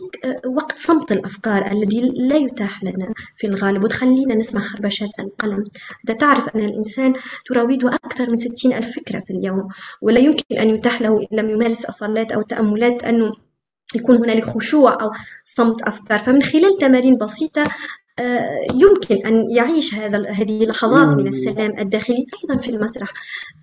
وقت 0.57 0.77
صمت 0.77 1.11
الأفكار 1.11 1.71
الذي 1.71 2.01
لا 2.15 2.35
يتاح 2.35 2.83
لنا 2.83 3.13
في 3.35 3.47
الغالب. 3.47 3.83
وتخلينا 3.83 4.35
نسمع 4.35 4.61
خربشات 4.61 5.09
القلم. 5.19 5.63
تعرف 6.19 6.55
أن 6.55 6.59
الإنسان 6.59 6.86
تراوده 7.45 7.95
أكثر 7.95 8.29
من 8.29 8.35
ستين 8.35 8.73
ألف 8.73 8.95
فكرة 8.95 9.19
في 9.19 9.31
اليوم 9.33 9.67
ولا 10.01 10.19
يمكن 10.19 10.57
أن 10.59 10.69
يتاح 10.69 11.01
له 11.01 11.19
إن 11.31 11.39
لم 11.39 11.49
يمارس 11.49 11.85
الصلاة 11.85 12.27
أو 12.35 12.39
التأملات 12.41 13.03
أنه 13.03 13.31
يكون 13.95 14.15
هنالك 14.17 14.43
خشوع 14.45 15.03
أو 15.03 15.11
صمت 15.45 15.81
أفكار. 15.81 16.19
فمن 16.19 16.41
خلال 16.43 16.77
تمارين 16.77 17.17
بسيطة 17.17 17.63
يمكن 18.73 19.27
أن 19.27 19.51
يعيش 19.51 19.95
هذا 19.95 20.29
هذه 20.29 20.63
اللحظات 20.63 21.15
من 21.15 21.27
السلام 21.27 21.79
الداخلي 21.79 22.25
أيضا 22.43 22.61
في 22.61 22.69
المسرح. 22.69 23.13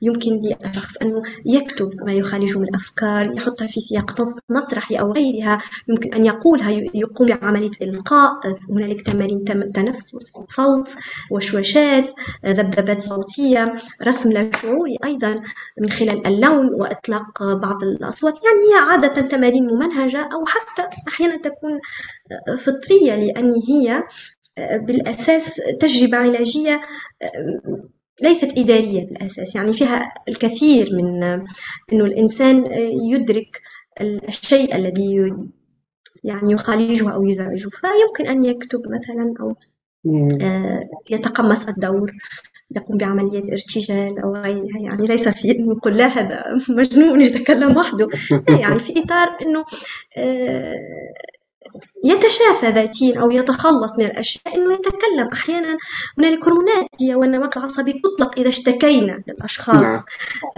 يمكن 0.03 0.31
للشخص 0.31 0.97
أنه 0.97 1.23
يكتب 1.47 1.91
ما 2.07 2.13
يخالجه 2.13 2.59
من 2.59 2.69
الأفكار 2.69 3.33
يحطها 3.37 3.67
في 3.67 3.81
سياق 3.81 4.21
نص 4.21 4.39
مسرحي 4.51 4.95
أو 4.95 5.13
غيرها 5.13 5.59
يمكن 5.89 6.15
أن 6.15 6.25
يقولها 6.25 6.71
يقوم 6.95 7.29
بعملية 7.29 7.71
إلقاء 7.83 8.33
هنالك 8.71 9.07
تمارين 9.07 9.45
تنفس 9.75 10.17
صوت 10.49 10.89
وشوشات 11.31 12.11
ذبذبات 12.47 13.03
صوتية 13.03 13.75
رسم 14.03 14.33
لا 14.33 14.51
شعوري 14.63 14.97
أيضا 15.05 15.43
من 15.81 15.91
خلال 15.91 16.27
اللون 16.27 16.75
وإطلاق 16.75 17.43
بعض 17.43 17.83
الأصوات. 17.83 18.35
يعني 18.45 18.59
هي 18.71 18.91
عادة 18.91 19.23
تمارين 19.23 19.67
ممنهجة 19.67 20.29
أو 20.33 20.45
حتى 20.47 20.89
أحيانا 21.09 21.37
تكون 21.37 21.79
فطرية 22.59 23.15
لأن 23.15 23.53
هي 23.69 24.03
بالأساس 24.59 25.61
تجربة 25.81 26.17
علاجية 26.17 26.81
ليست 28.23 28.59
إدارية 28.59 29.05
بالأساس 29.07 29.55
يعني 29.55 29.73
فيها 29.73 30.15
الكثير 30.29 30.97
من 30.97 31.25
أنه 31.93 32.05
الإنسان 32.05 32.65
يدرك 33.11 33.61
الشيء 34.01 34.77
الذي 34.77 35.33
يعني 36.25 36.53
يخالجه 36.53 37.13
أو 37.15 37.27
يزعجه. 37.27 37.69
فيمكن 37.69 38.27
أن 38.31 38.45
يكتب 38.45 38.83
مثلا 38.89 39.35
أو 39.41 39.57
يتقمص 41.11 41.69
الدور 41.69 42.13
يقوم 42.77 42.97
بعملية 42.97 43.53
ارتجال 43.53 44.19
أو 44.19 44.37
غيرها. 44.37 44.81
يعني 44.81 45.07
ليس 45.07 45.29
في 45.29 45.53
نقول 45.53 45.97
لا 45.97 46.07
هذا 46.07 46.45
مجنون 46.69 47.21
يتكلم 47.21 47.77
وحده. 47.77 48.09
يعني 48.49 48.79
في 48.79 48.93
إطار 49.03 49.29
أنه 49.43 49.65
يتشافى 52.05 52.71
ذاتيا 52.71 53.21
أو 53.21 53.31
يتخلص 53.31 53.99
من 53.99 54.05
الأشياء 54.05 54.57
أنه 54.57 54.75
يتكلم. 54.75 55.29
أحيانا 55.33 55.77
هنالك 56.19 56.45
هرمونات 56.49 56.87
هي 57.01 57.15
والنواقل 57.15 57.61
العصبية 57.61 57.95
تطلق 58.01 58.39
إذا 58.39 58.49
اشتكينا 58.49 59.23
للأشخاص. 59.29 59.83
نعم. 59.83 60.03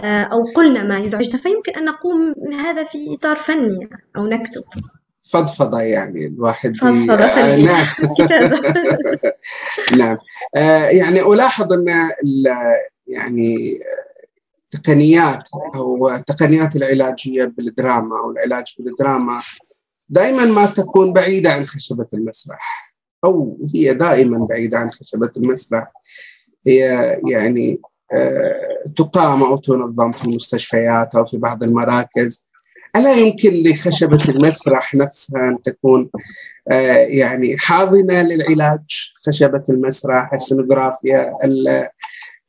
آه، 0.01 0.23
أو 0.23 0.43
قلنا 0.57 0.83
ما 0.83 0.99
يزعجنا. 0.99 1.37
فيمكن 1.37 1.73
أن 1.73 1.85
نقوم 1.85 2.35
هذا 2.53 2.85
في 2.85 3.15
إطار 3.15 3.37
فني 3.37 3.89
أو 4.17 4.27
نكتب. 4.27 4.63
فضفضة 5.31 5.81
يعني 5.81 6.27
الواحد 6.27 6.77
فضفضة 6.77 7.25
آه 7.25 7.57
نعم. 7.57 7.87
نعم. 10.01 10.17
آه 10.57 10.85
يعني 10.85 11.23
ألاحظ 11.23 11.73
أن 11.73 12.11
يعني 13.07 13.79
تقنيات 14.71 15.49
أو 15.75 16.11
التقنيات 16.11 16.77
العلاجية 16.77 17.45
بالدراما 17.45 18.19
أو 18.19 18.31
العلاج 18.31 18.75
بالدراما 18.79 19.41
دائما 20.09 20.45
ما 20.45 20.67
تكون 20.67 21.13
بعيدة 21.13 21.51
عن 21.51 21.67
خشبة 21.67 22.07
المسرح 22.15 22.95
أو 23.25 23.59
هي 23.75 23.95
دائما 23.95 24.47
بعيدة 24.47 24.79
عن 24.79 24.91
خشبة 24.91 25.31
المسرح. 25.37 25.93
هي 26.67 26.81
يعني 27.29 27.81
آه، 28.13 28.91
تقام 28.97 29.43
أو 29.43 29.57
تنظم 29.57 30.13
في 30.13 30.25
المستشفيات 30.25 31.15
أو 31.15 31.25
في 31.25 31.37
بعض 31.37 31.63
المراكز. 31.63 32.47
ألا 32.97 33.13
يمكن 33.13 33.51
لخشبة 33.63 34.25
المسرح 34.29 34.95
نفسها 34.95 35.49
أن 35.49 35.63
تكون 35.63 36.11
آه، 36.71 36.97
يعني 36.97 37.59
حاضنة 37.59 38.23
للعلاج؟ 38.23 39.13
خشبة 39.27 39.63
المسرح 39.69 40.35
السينوغرافيا 40.35 41.33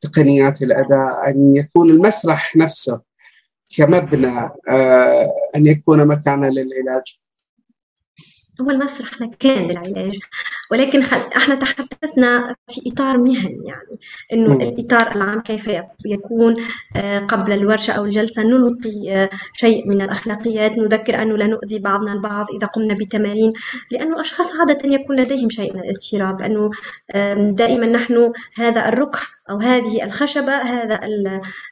تقنيات 0.00 0.62
الأداء 0.62 1.30
أن 1.30 1.56
يكون 1.56 1.90
المسرح 1.90 2.56
نفسه 2.56 3.00
كمبنى 3.76 4.50
آه، 4.68 5.32
أن 5.56 5.66
يكون 5.66 6.06
مكانا 6.06 6.46
للعلاج. 6.46 7.18
هو 8.60 8.70
المسرح 8.70 9.20
مكان 9.20 9.68
للعلاج 9.68 10.18
ولكن 10.70 11.02
إحنا 11.36 11.54
تحدثنا 11.54 12.54
في 12.68 12.80
إطار 12.86 13.18
مهني 13.18 13.62
يعني 13.64 13.98
إنه. 14.32 14.52
الإطار 14.52 15.16
العام 15.16 15.40
كيف 15.40 15.70
يكون 16.06 16.56
آه، 16.96 17.18
قبل 17.18 17.52
الورشه 17.52 17.92
أو 17.92 18.04
الجلسة 18.04 18.42
نلقي 18.42 19.12
آه، 19.12 19.30
شيء 19.52 19.88
من 19.88 20.02
الأخلاقيات 20.02 20.78
نذكر 20.78 21.22
أنه 21.22 21.36
لا 21.36 21.46
نؤذي 21.46 21.78
بعضنا 21.78 22.12
البعض 22.12 22.46
إذا 22.50 22.66
قمنا 22.66 22.94
بتمارين 22.94 23.52
لأنه 23.90 24.14
الاشخاص 24.14 24.52
عادة 24.60 24.88
يكون 24.88 25.16
لديهم 25.16 25.50
شيء 25.50 25.74
من 25.74 25.80
الاضطراب 25.80 26.42
انه 26.42 26.70
دائما 27.54 27.86
نحن 27.86 28.32
هذا 28.54 28.88
الركح 28.88 29.30
أو 29.50 29.58
هذه 29.58 30.04
الخشبة 30.04 30.52
هذا 30.52 31.00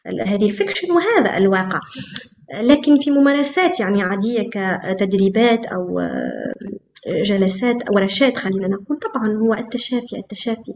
هذه 0.06 0.44
ال 0.44 0.50
fiction 0.50 0.92
وهذا 0.92 1.36
الواقع 1.36 1.80
لكن 2.54 2.98
في 2.98 3.10
ممارسات 3.10 3.80
يعني 3.80 4.02
عادية 4.02 4.50
كتدريبات 4.50 5.66
أو 5.66 6.00
جلسات 7.24 7.82
أو 7.82 7.94
ورشات 7.94 8.36
خلينا 8.36 8.68
نقول. 8.68 8.98
طبعا 8.98 9.36
هو 9.36 9.54
التشافي 9.54 10.16
التشافي. 10.16 10.74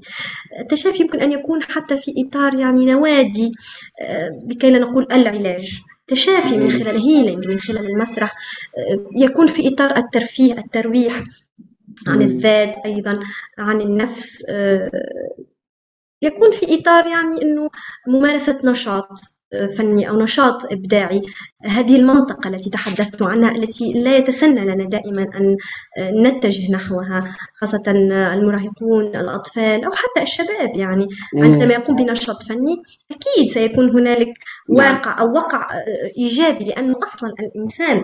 التشافي 0.61 1.03
يمكن 1.03 1.21
أن 1.21 1.33
يكون 1.33 1.63
حتى 1.63 1.97
في 1.97 2.15
إطار 2.19 2.55
يعني 2.55 2.87
نوادي 2.87 3.53
لكي 4.51 4.71
لا 4.71 4.79
نقول 4.79 5.07
العلاج. 5.13 5.81
تشافي 6.09 6.57
من 6.57 6.71
خلال 6.71 6.99
healing 6.99 7.49
من 7.49 7.59
خلال 7.59 7.87
المسرح 7.87 8.37
يكون 9.17 9.47
في 9.47 9.69
إطار 9.69 9.97
الترفيه 9.97 10.53
الترويح 10.59 11.25
عن 12.07 12.23
الذات 12.23 12.75
أيضا 12.87 13.21
عن 13.59 13.81
النفس 13.81 14.45
يكون 16.23 16.51
في 16.51 16.81
إطار 16.81 17.07
يعني 17.07 17.43
أنه 17.43 17.71
ممارسة 18.09 18.59
نشاط. 18.65 19.40
فني 19.79 20.09
أو 20.09 20.23
نشاط 20.23 20.73
إبداعي. 20.73 21.23
هذه 21.65 21.97
المنطقة 21.97 22.49
التي 22.49 22.71
تحدثت 22.71 23.23
عنها 23.23 23.55
التي 23.57 23.93
لا 23.93 24.17
يتسنى 24.17 24.65
لنا 24.65 24.85
دائما 24.85 25.23
أن 25.23 25.57
نتجه 25.99 26.73
نحوها 26.73 27.37
خاصة 27.55 27.83
المراهقون 27.87 29.07
الأطفال 29.07 29.85
أو 29.85 29.91
حتى 29.93 30.23
الشباب 30.23 30.77
يعني. 30.77 31.09
عندما 31.35 31.75
يقوم 31.75 31.97
بنشاط 31.97 32.43
فني 32.43 32.83
أكيد 33.11 33.53
سيكون 33.53 33.91
هنالك 33.91 34.33
نعم. 34.71 34.79
واقع 34.79 35.21
أو 35.21 35.33
وقع 35.33 35.67
إيجابي 36.19 36.65
لأنه 36.65 36.95
أصلا 37.05 37.35
الإنسان 37.41 37.97
آه، 37.97 38.03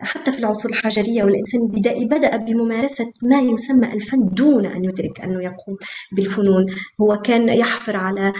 حتى 0.00 0.32
في 0.32 0.38
العصور 0.38 0.72
الحجرية 0.72 1.24
والإنسان 1.24 1.60
البدائي 1.60 2.04
بدأ 2.04 2.36
بممارسة 2.36 3.12
ما 3.22 3.40
يسمى 3.40 3.92
الفن 3.92 4.28
دون 4.32 4.66
أن 4.66 4.84
يدرك 4.84 5.20
أنه 5.20 5.44
يقوم 5.44 5.76
بالفنون. 6.12 6.66
هو 7.00 7.16
كان 7.16 7.48
يحفر 7.48 7.96
على 7.96 8.32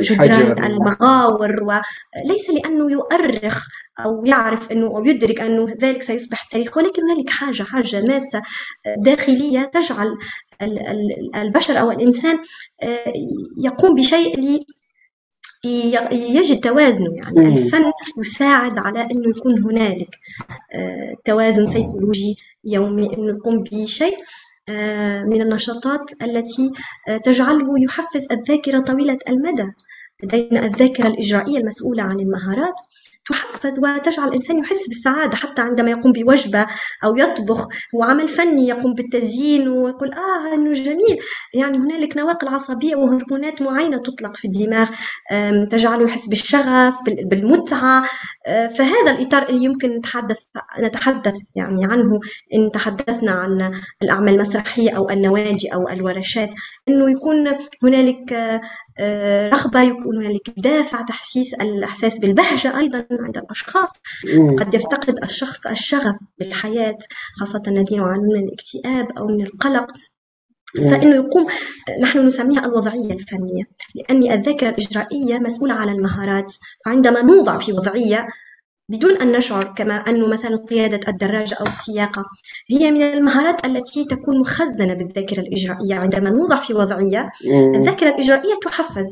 جدران 0.00 0.64
المغاور 0.64 1.62
وليس 1.62 2.50
لأنه 2.50 2.92
يؤرخ 2.92 3.66
أو 4.04 4.24
يعرف 4.24 4.72
أنه 4.72 4.86
أو 4.86 5.04
يدرك 5.04 5.40
أنه 5.40 5.74
ذلك 5.80 6.02
سيصبح 6.02 6.48
تاريخ 6.50 6.76
ولكن 6.76 7.02
هنالك 7.02 7.30
حاجة 7.30 7.62
حاجة 7.62 8.02
ماسة 8.02 8.42
داخلية 8.98 9.70
تجعل 9.74 10.18
البشر 11.36 11.80
أو 11.80 11.90
الإنسان 11.90 12.38
آه، 12.82 13.12
يقوم 13.64 13.94
بشيء 13.94 14.64
يجد 16.12 16.60
توازنه 16.60 17.14
يعني 17.16 17.40
مم. 17.40 17.56
الفن 17.56 17.92
يساعد 18.18 18.78
على 18.78 19.00
إنه 19.00 19.30
يكون 19.36 19.62
هنالك 19.62 20.18
آه، 20.74 21.14
توازن 21.24 21.66
سيكولوجي 21.66 22.36
يومي 22.64 23.14
إنه 23.14 23.28
يقوم 23.36 23.62
بشيء 23.62 24.16
آه، 24.68 25.22
من 25.22 25.42
النشاطات 25.42 26.22
التي 26.22 26.70
آه، 27.08 27.16
تجعله 27.16 27.80
يحفز 27.80 28.26
الذاكرة 28.30 28.80
طويلة 28.80 29.18
المدى 29.28 29.72
لدينا 30.22 30.66
الذاكرة 30.66 31.08
الإجرائية 31.08 31.58
المسؤولة 31.58 32.02
عن 32.02 32.20
المهارات 32.20 32.74
تحفز 33.30 33.78
وتجعل 33.78 34.28
الإنسان 34.28 34.58
يحس 34.58 34.88
بالسعادة 34.88 35.36
حتى 35.36 35.62
عندما 35.62 35.90
يقوم 35.90 36.12
بوجبة 36.12 36.66
أو 37.04 37.16
يطبخ. 37.16 37.68
هو 37.94 38.02
عمل 38.02 38.28
فني 38.28 38.68
يقوم 38.68 38.94
بالتزيين 38.94 39.68
ويقول 39.68 40.12
آه 40.12 40.54
إنه 40.54 40.72
جميل. 40.72 41.18
يعني 41.54 41.78
هنالك 41.78 42.16
نواقل 42.16 42.48
عصبية 42.48 42.96
وهرمونات 42.96 43.62
معينة 43.62 43.98
تطلق 43.98 44.36
في 44.36 44.44
الدماغ 44.44 44.88
تجعله 45.70 46.04
يحس 46.04 46.28
بالشغف 46.28 46.94
بالمتعة 47.24 48.04
فهذا 48.46 49.10
الإطار 49.10 49.48
اللي 49.48 49.64
يمكن 49.64 49.96
نتحدث 49.96 50.38
نتحدث 50.80 51.34
يعني 51.56 51.84
عنه 51.84 52.20
إن 52.54 52.70
تحدثنا 52.70 53.30
عن 53.32 53.80
الأعمال 54.02 54.34
المسرحية 54.34 54.90
أو 54.90 55.10
النوادي 55.10 55.74
أو 55.74 55.88
الورشات 55.88 56.50
إنه 56.88 57.10
يكون 57.10 57.48
هنالك 57.82 58.32
رغبة 59.52 59.82
يكون 59.82 60.16
هنالك 60.16 60.50
دافع 60.56 61.02
تحسيس 61.02 61.54
الإحساس 61.54 62.18
بالبهجة 62.18 62.78
أيضا 62.78 63.06
عند 63.10 63.36
الأشخاص. 63.36 63.88
قد 64.58 64.74
يفتقد 64.74 65.22
الشخص 65.22 65.66
الشغف 65.66 66.16
بالحياة 66.38 66.98
خاصة 67.40 67.62
الذين 67.66 67.98
يعانون 67.98 68.28
من 68.28 68.48
الاكتئاب 68.48 69.18
أو 69.18 69.26
من 69.26 69.42
القلق. 69.42 69.86
فإنه 70.76 71.14
يقوم 71.14 71.46
نحن 72.02 72.26
نسميها 72.26 72.66
الوضعية 72.66 73.12
الفنية. 73.12 73.64
لأن 73.94 74.32
الذاكرة 74.32 74.68
الإجرائية 74.68 75.38
مسؤولة 75.38 75.74
على 75.74 75.92
المهارات 75.92 76.52
فعندما 76.84 77.22
نوضع 77.22 77.58
في 77.58 77.72
وضعية 77.72 78.26
بدون 78.88 79.16
أن 79.16 79.32
نشعر 79.32 79.74
كما 79.76 79.94
أنه 79.94 80.28
مثلا 80.28 80.56
قيادة 80.70 81.00
الدراجة 81.08 81.54
أو 81.54 81.66
السياقة 81.66 82.24
هي 82.70 82.90
من 82.90 83.02
المهارات 83.02 83.64
التي 83.64 84.04
تكون 84.04 84.40
مخزنة 84.40 84.94
بالذاكرة 84.94 85.40
الإجرائية. 85.40 85.94
عندما 85.94 86.30
نوضع 86.30 86.56
في 86.56 86.74
وضعية 86.74 87.30
الذاكرة 87.74 88.08
الإجرائية 88.08 88.54
تحفز. 88.62 89.06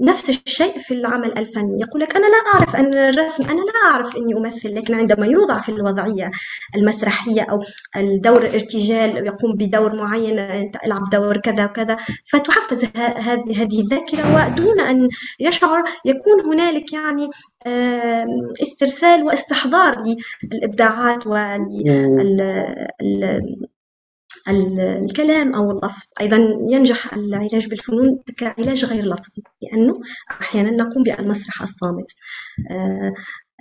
نفس 0.00 0.30
الشيء 0.30 0.78
في 0.78 0.94
العمل 0.94 1.38
الفني. 1.38 1.80
يقول 1.80 2.02
لك 2.02 2.16
أنا 2.16 2.26
لا 2.26 2.54
أعرف 2.54 2.76
أن 2.76 2.94
الرسم 2.94 3.44
أنا 3.44 3.60
لا 3.60 3.90
أعرف 3.90 4.16
أني 4.16 4.34
أمثل 4.36 4.74
لكن 4.74 4.94
عندما 4.94 5.26
يوضع 5.26 5.60
في 5.60 5.68
الوضعية 5.68 6.30
المسرحية 6.76 7.42
أو 7.42 7.58
الدور 7.96 8.42
الارتجال 8.42 9.26
يقوم 9.26 9.52
بدور 9.56 9.96
معين 9.96 10.38
العب 10.86 11.10
دور 11.12 11.36
كذا 11.36 11.64
وكذا 11.64 11.96
فتحفز 12.32 12.84
هذه 13.56 13.80
الذاكرة 13.80 14.52
ودون 14.52 14.80
أن 14.80 15.08
يشعر 15.40 15.84
يكون 16.04 16.40
هنالك 16.52 16.92
يعني 16.92 17.28
استرسال 18.62 19.22
واستحضار 19.22 20.04
للإبداعات 20.52 21.26
وال 21.26 22.40
الكلام 24.48 25.54
أو 25.54 25.70
اللفظ. 25.70 26.02
أيضا 26.20 26.36
ينجح 26.70 27.14
العلاج 27.14 27.68
بالفنون 27.68 28.18
كعلاج 28.36 28.84
غير 28.84 29.04
لفظي 29.04 29.42
لأنه 29.62 29.94
أحيانا 30.30 30.70
نقوم 30.70 31.02
بالمسرح 31.02 31.62
الصامت. 31.62 32.10
آه، 32.70 33.12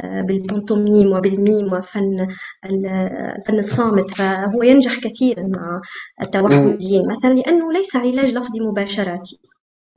آه، 0.03 0.21
بالبنطوميم 0.21 1.11
وبال 1.11 1.38
mime 1.38 1.73
وفن 1.73 2.27
الفن 2.65 3.59
الصامت. 3.59 4.11
فهو 4.11 4.63
ينجح 4.63 4.99
كثيرا 4.99 5.43
مع 5.43 5.81
التوحديين 6.21 7.01
مثلا 7.11 7.33
لأنه 7.33 7.73
ليس 7.73 7.95
علاج 7.95 8.33
لفظي 8.33 8.59
مباشراتي. 8.59 9.39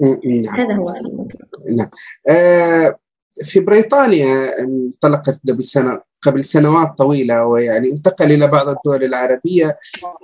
نعم. 0.00 0.54
هذا 0.54 0.74
هو 0.74 0.90
الموضوع. 0.90 1.40
نعم. 1.76 1.90
آه 2.28 2.98
في 3.44 3.60
بريطانيا 3.60 4.60
انطلقت 4.60 5.40
قبل 5.48 5.64
سنة 5.64 6.00
قبل 6.22 6.44
سنوات 6.44 6.98
طويلة 6.98 7.44
ويعني 7.44 7.90
انتقل 7.92 8.32
إلى 8.32 8.46
بعض 8.46 8.68
الدول 8.68 9.04
العربية. 9.04 9.78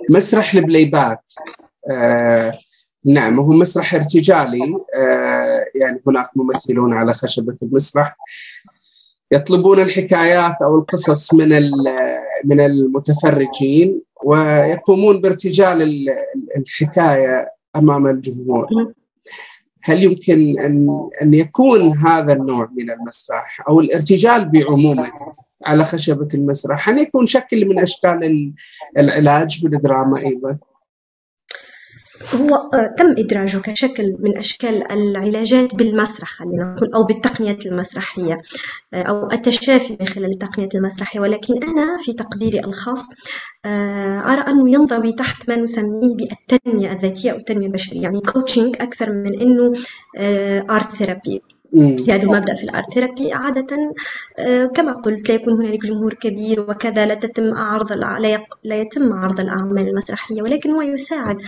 مسرح 0.09 0.53
ال 0.53 0.85
playback 0.85 1.21
آه 1.91 2.53
نعم 3.05 3.39
هو 3.39 3.51
مسرح 3.51 3.95
ارتجالي 3.95 4.75
آه 4.95 5.65
يعني 5.75 5.99
هناك 6.07 6.29
ممثلون 6.35 6.93
على 6.93 7.13
خشبة 7.13 7.55
المسرح 7.63 8.17
يطلبون 9.31 9.79
الحكايات 9.79 10.55
أو 10.61 10.75
القصص 10.75 11.33
من 11.33 11.71
من 12.45 12.61
المتفرجين 12.61 14.01
ويقومون 14.23 15.21
بارتجال 15.21 16.09
الحكاية 16.57 17.49
أمام 17.75 18.07
الجمهور. 18.07 18.67
هل 19.83 20.03
يمكن 20.03 20.59
ان 20.59 21.09
أن 21.21 21.33
يكون 21.33 21.97
هذا 21.97 22.33
النوع 22.33 22.69
من 22.77 22.91
المسرح 22.91 23.63
أو 23.67 23.79
الارتجال 23.79 24.49
بعمومه 24.49 25.11
على 25.65 25.85
خشبة 25.85 26.27
المسرح 26.33 26.89
هل 26.89 26.97
يكون 26.97 27.25
شكل 27.25 27.65
من 27.65 27.79
أشكال 27.79 28.53
العلاج 28.97 29.63
بالدراما 29.63 30.19
أيضا؟ 30.19 30.57
هو 32.35 32.55
آه، 32.55 32.87
تم 32.97 33.11
إدراجه 33.17 33.57
كشكل 33.57 34.15
من 34.19 34.37
أشكال 34.37 34.91
العلاجات 34.91 35.75
بالمسرح 35.75 36.29
خلينا 36.29 36.63
نقول 36.75 36.93
أو 36.93 37.03
بالتقنية 37.03 37.57
المسرحية 37.65 38.41
آه، 38.93 39.03
أو 39.03 39.31
التشافي 39.31 39.97
من 39.99 40.07
خلال 40.07 40.31
التقنية 40.31 40.69
المسرحية. 40.75 41.19
ولكن 41.19 41.63
أنا 41.63 41.97
في 41.97 42.13
تقديري 42.13 42.59
الخاص 42.59 43.01
آه، 43.65 44.19
أرى 44.19 44.41
أنه 44.41 44.69
ينضوي 44.69 45.11
تحت 45.11 45.49
ما 45.49 45.55
نسميه 45.55 46.15
بالتنمية 46.15 46.91
الذاتية 46.91 47.31
أو 47.31 47.37
التنمية 47.37 47.67
البشرية 47.67 48.01
يعني 48.01 48.21
coaching 48.21 48.75
أكثر 48.81 49.13
من 49.13 49.41
أنه 49.41 49.73
art 50.69 50.91
therapy 50.91 51.41
يعني 51.73 52.23
المبدأ 52.23 52.53
في 52.53 52.63
ال 52.63 52.70
art 52.70 52.93
therapy 52.93 53.33
عادة 53.33 53.93
آه، 54.39 54.65
كما 54.65 54.91
قلت 54.91 55.29
لا 55.29 55.35
يكون 55.35 55.53
هنالك 55.53 55.85
جمهور 55.85 56.13
كبير 56.13 56.61
وكذا 56.61 57.05
لا 57.05 57.15
تتم 57.15 57.53
عرض 57.53 57.91
لا 58.63 58.75
يتم 58.75 59.13
عرض 59.13 59.39
الأعمال 59.39 59.87
المسرحية 59.87 60.41
ولكن 60.41 60.71
هو 60.71 60.81
يساعد 60.81 61.41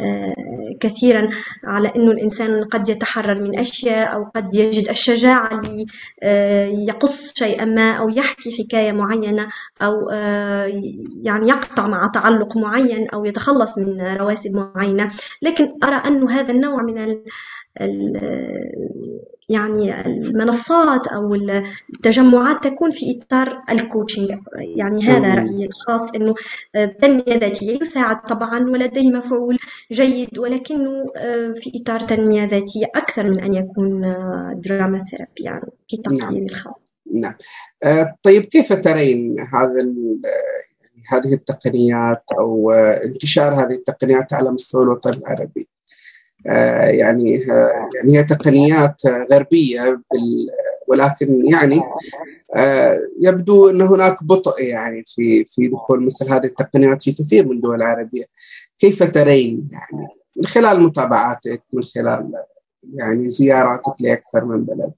آه، 0.00 0.34
كثيرا 0.80 1.28
على 1.64 1.92
إنه 1.96 2.10
الإنسان 2.10 2.64
قد 2.64 2.88
يتحرر 2.88 3.40
من 3.40 3.58
أشياء 3.58 4.14
أو 4.14 4.24
قد 4.34 4.54
يجد 4.54 4.88
الشجاعة 4.88 5.60
ليقص 6.22 7.30
آه، 7.30 7.46
شيئا 7.46 7.64
ما 7.64 7.92
أو 7.92 8.08
يحكي 8.08 8.64
حكاية 8.64 8.92
معينة 8.92 9.48
أو 9.82 10.10
يعني 11.22 11.48
يقطع 11.48 11.86
مع 11.86 12.06
تعلق 12.14 12.56
معين 12.56 13.08
أو 13.08 13.24
يتخلص 13.24 13.78
من 13.78 14.00
رواسب 14.00 14.52
معينة. 14.52 15.10
لكن 15.42 15.78
أرى 15.84 15.96
انه 15.96 16.30
هذا 16.30 16.52
النوع 16.52 16.82
من 16.82 16.98
يعني 19.48 20.06
المنصات 20.06 21.06
أو 21.06 21.34
التجمعات 21.34 22.64
تكون 22.64 22.90
في 22.90 23.20
إطار 23.20 23.62
الكوتشنج 23.70 24.30
يعني 24.76 25.02
هذا 25.02 25.34
رأيي 25.34 25.66
الخاص 25.66 26.14
إنه 26.14 26.34
التنميه 26.76 27.34
الذاتيه 27.34 27.78
يساعد 27.82 28.22
طبعا 28.22 28.70
ولديه 28.70 29.10
مفعول 29.10 29.58
جيد 29.92 30.38
ولكنه 30.38 31.12
آه، 31.16 31.54
في 31.56 31.72
إطار 31.74 32.00
تنمية 32.00 32.44
ذاتية 32.44 32.86
أكثر 32.94 33.30
من 33.30 33.40
أن 33.40 33.54
يكون 33.54 34.00
دراما 34.56 35.04
ثيرابي 35.04 35.32
يعني 35.40 35.70
في 35.88 35.96
تقديري 35.96 36.24
نعم. 36.24 36.46
الخاص 36.46 36.74
نعم 37.12 37.34
آه، 37.82 38.16
طيب 38.22 38.44
كيف 38.44 38.72
ترين 38.72 39.36
هذا 39.54 39.92
هذه 41.12 41.34
التقنيات 41.34 42.22
أو 42.38 42.70
انتشار 43.04 43.54
هذه 43.54 43.72
التقنيات 43.72 44.32
على 44.32 44.50
مستوى 44.50 44.82
الوطن 44.82 45.10
العربي؟ 45.10 45.68
آه، 46.48 46.86
يعني 46.86 47.52
آه، 47.52 47.90
يعني 47.96 48.18
هي 48.18 48.24
تقنيات 48.24 49.02
غربية 49.32 50.00
ولكن 50.88 51.46
يعني 51.46 51.80
آه، 52.54 53.00
يبدو 53.20 53.70
إن 53.70 53.80
هناك 53.82 54.24
بطء 54.24 54.62
يعني 54.62 55.04
في 55.06 55.44
في 55.44 55.68
دخول 55.68 56.06
مثل 56.06 56.28
هذه 56.30 56.46
التقنيات 56.46 57.02
في 57.02 57.12
كثير 57.12 57.46
من 57.46 57.56
الدول 57.56 57.76
العربية. 57.76 58.24
كيف 58.78 59.02
ترين 59.02 59.68
يعني؟ 59.72 60.06
من 60.36 60.46
خلال 60.46 60.80
متابعاتك 60.80 61.62
من 61.72 61.82
خلال 61.82 62.32
يعني 62.94 63.28
زياراتك 63.28 63.94
لأكثر 64.00 64.44
من 64.44 64.64
بلد. 64.64 64.92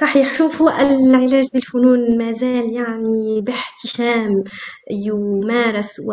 صحيح. 0.00 0.34
شوف 0.38 0.62
هو 0.62 0.68
العلاج 0.68 1.48
بالفنون 1.52 2.18
ما 2.18 2.32
زال 2.32 2.72
يعني 2.72 3.40
باحتشام 3.40 4.44
يمارس 4.90 6.00
و 6.00 6.12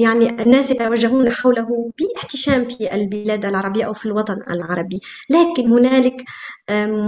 يعني 0.00 0.42
الناس 0.42 0.70
يتوجهون 0.70 1.30
حوله 1.30 1.90
باحتشام 2.00 2.64
في 2.64 2.94
البلاد 2.94 3.44
العربية 3.44 3.84
أو 3.84 3.92
في 3.92 4.06
الوطن 4.06 4.36
العربي. 4.50 5.00
لكن 5.30 5.72
هنالك 5.72 6.24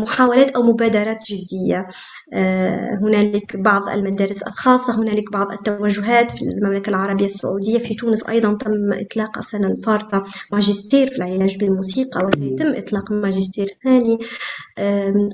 محاولات 0.02 0.50
أو 0.50 0.62
مبادرات 0.62 1.18
جدية. 1.26 1.86
آه، 2.32 2.98
هنالك 3.02 3.56
بعض 3.56 3.88
المدارس 3.88 4.42
الخاصة 4.42 5.00
هنالك 5.02 5.32
بعض 5.32 5.52
التوجهات 5.52 6.30
في 6.30 6.42
المملكة 6.42 6.90
العربية 6.90 7.26
السعودية 7.26 7.78
في 7.78 7.94
تونس 7.94 8.28
أيضا 8.28 8.54
تم 8.54 8.92
إطلاق 8.92 9.38
السنة 9.38 9.66
الفارطة 9.68 10.24
ماجستير 10.52 11.06
في 11.10 11.16
العلاج 11.16 11.58
بالموسيقى 11.58 12.20
وسيتم 12.26 12.74
إطلاق 12.76 13.12
ماجستير 13.12 13.66
ثاني. 13.84 14.18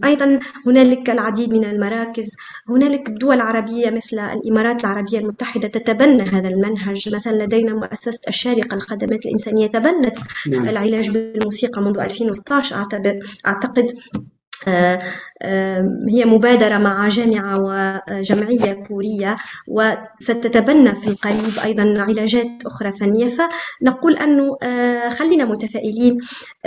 أيضا 0.05 0.39
هنالك 0.67 1.11
العديد 1.11 1.51
من 1.53 1.65
المراكز. 1.65 2.29
هنالك 2.69 3.11
دول 3.11 3.41
عربية 3.41 3.91
مثل 3.91 4.19
الإمارات 4.19 4.85
العربية 4.85 5.19
المتحدة 5.19 5.69
تتبنى 5.69 6.23
هذا 6.23 6.49
المنهج. 6.49 7.15
مثلا 7.15 7.48
لدينا 7.49 7.75
مؤسسة 7.75 8.29
الشارقة 8.29 8.75
للخدمات 8.75 9.27
الإنسانية 9.27 9.67
تبنت 9.67 10.19
نعم. 10.49 10.69
العلاج 10.69 11.11
بالموسيقى 11.11 11.83
منذ 11.83 12.01
2012 12.01 12.77
أعتقد 13.47 13.95
آه، 14.69 15.03
هي 16.09 16.25
مبادرة 16.25 16.79
مع 16.79 17.09
جامعة 17.09 17.59
وجمعية 17.61 18.73
كورية 18.73 19.37
وستتبنى 19.69 20.95
في 20.95 21.09
القريب 21.09 21.59
أيضا 21.65 21.95
علاجات 21.99 22.49
أخرى 22.67 22.93
فنية. 22.93 23.29
فنقول 23.29 24.17
أنه 24.17 24.57
آه، 24.63 25.09
خلينا 25.09 25.45
متفائلين 25.45 26.19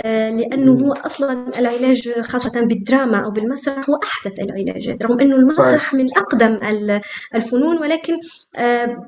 آه، 0.04 0.30
لأنه 0.30 0.72
هو 0.72 0.92
أصلا 0.92 1.46
العلاج 1.58 2.20
خاصة 2.20 2.60
بالدراما 2.60 3.24
أو 3.24 3.30
بالمسرح 3.30 3.90
هو 3.90 3.98
أحدث 4.04 4.40
العلاجات 4.40 5.02
رغم 5.02 5.20
أنه 5.20 5.36
المسرح 5.36 5.94
من 5.94 6.06
أقدم 6.16 6.58
الفنون 7.34 7.78
ولكن 7.78 8.16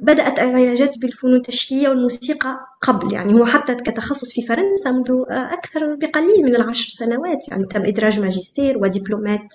بدأت 0.03 0.39
العلاجات 0.39 0.99
بالفنون 0.99 1.37
التشكيلية 1.37 1.89
والموسيقى 1.89 2.67
قبل. 2.83 3.15
يعني 3.15 3.35
هو 3.41 3.47
حتى 3.47 3.75
كتخصص 3.75 4.33
في 4.33 4.43
فرنسا 4.43 4.91
منذ 4.91 5.25
أكثر 5.31 5.95
بقليل 5.95 6.43
من 6.43 6.57
العشر 6.57 6.89
سنوات. 6.89 7.49
يعني 7.49 7.67
تم 7.67 7.83
إدراج 7.83 8.21
ماجستير 8.21 8.79
ودبلومات 8.79 9.54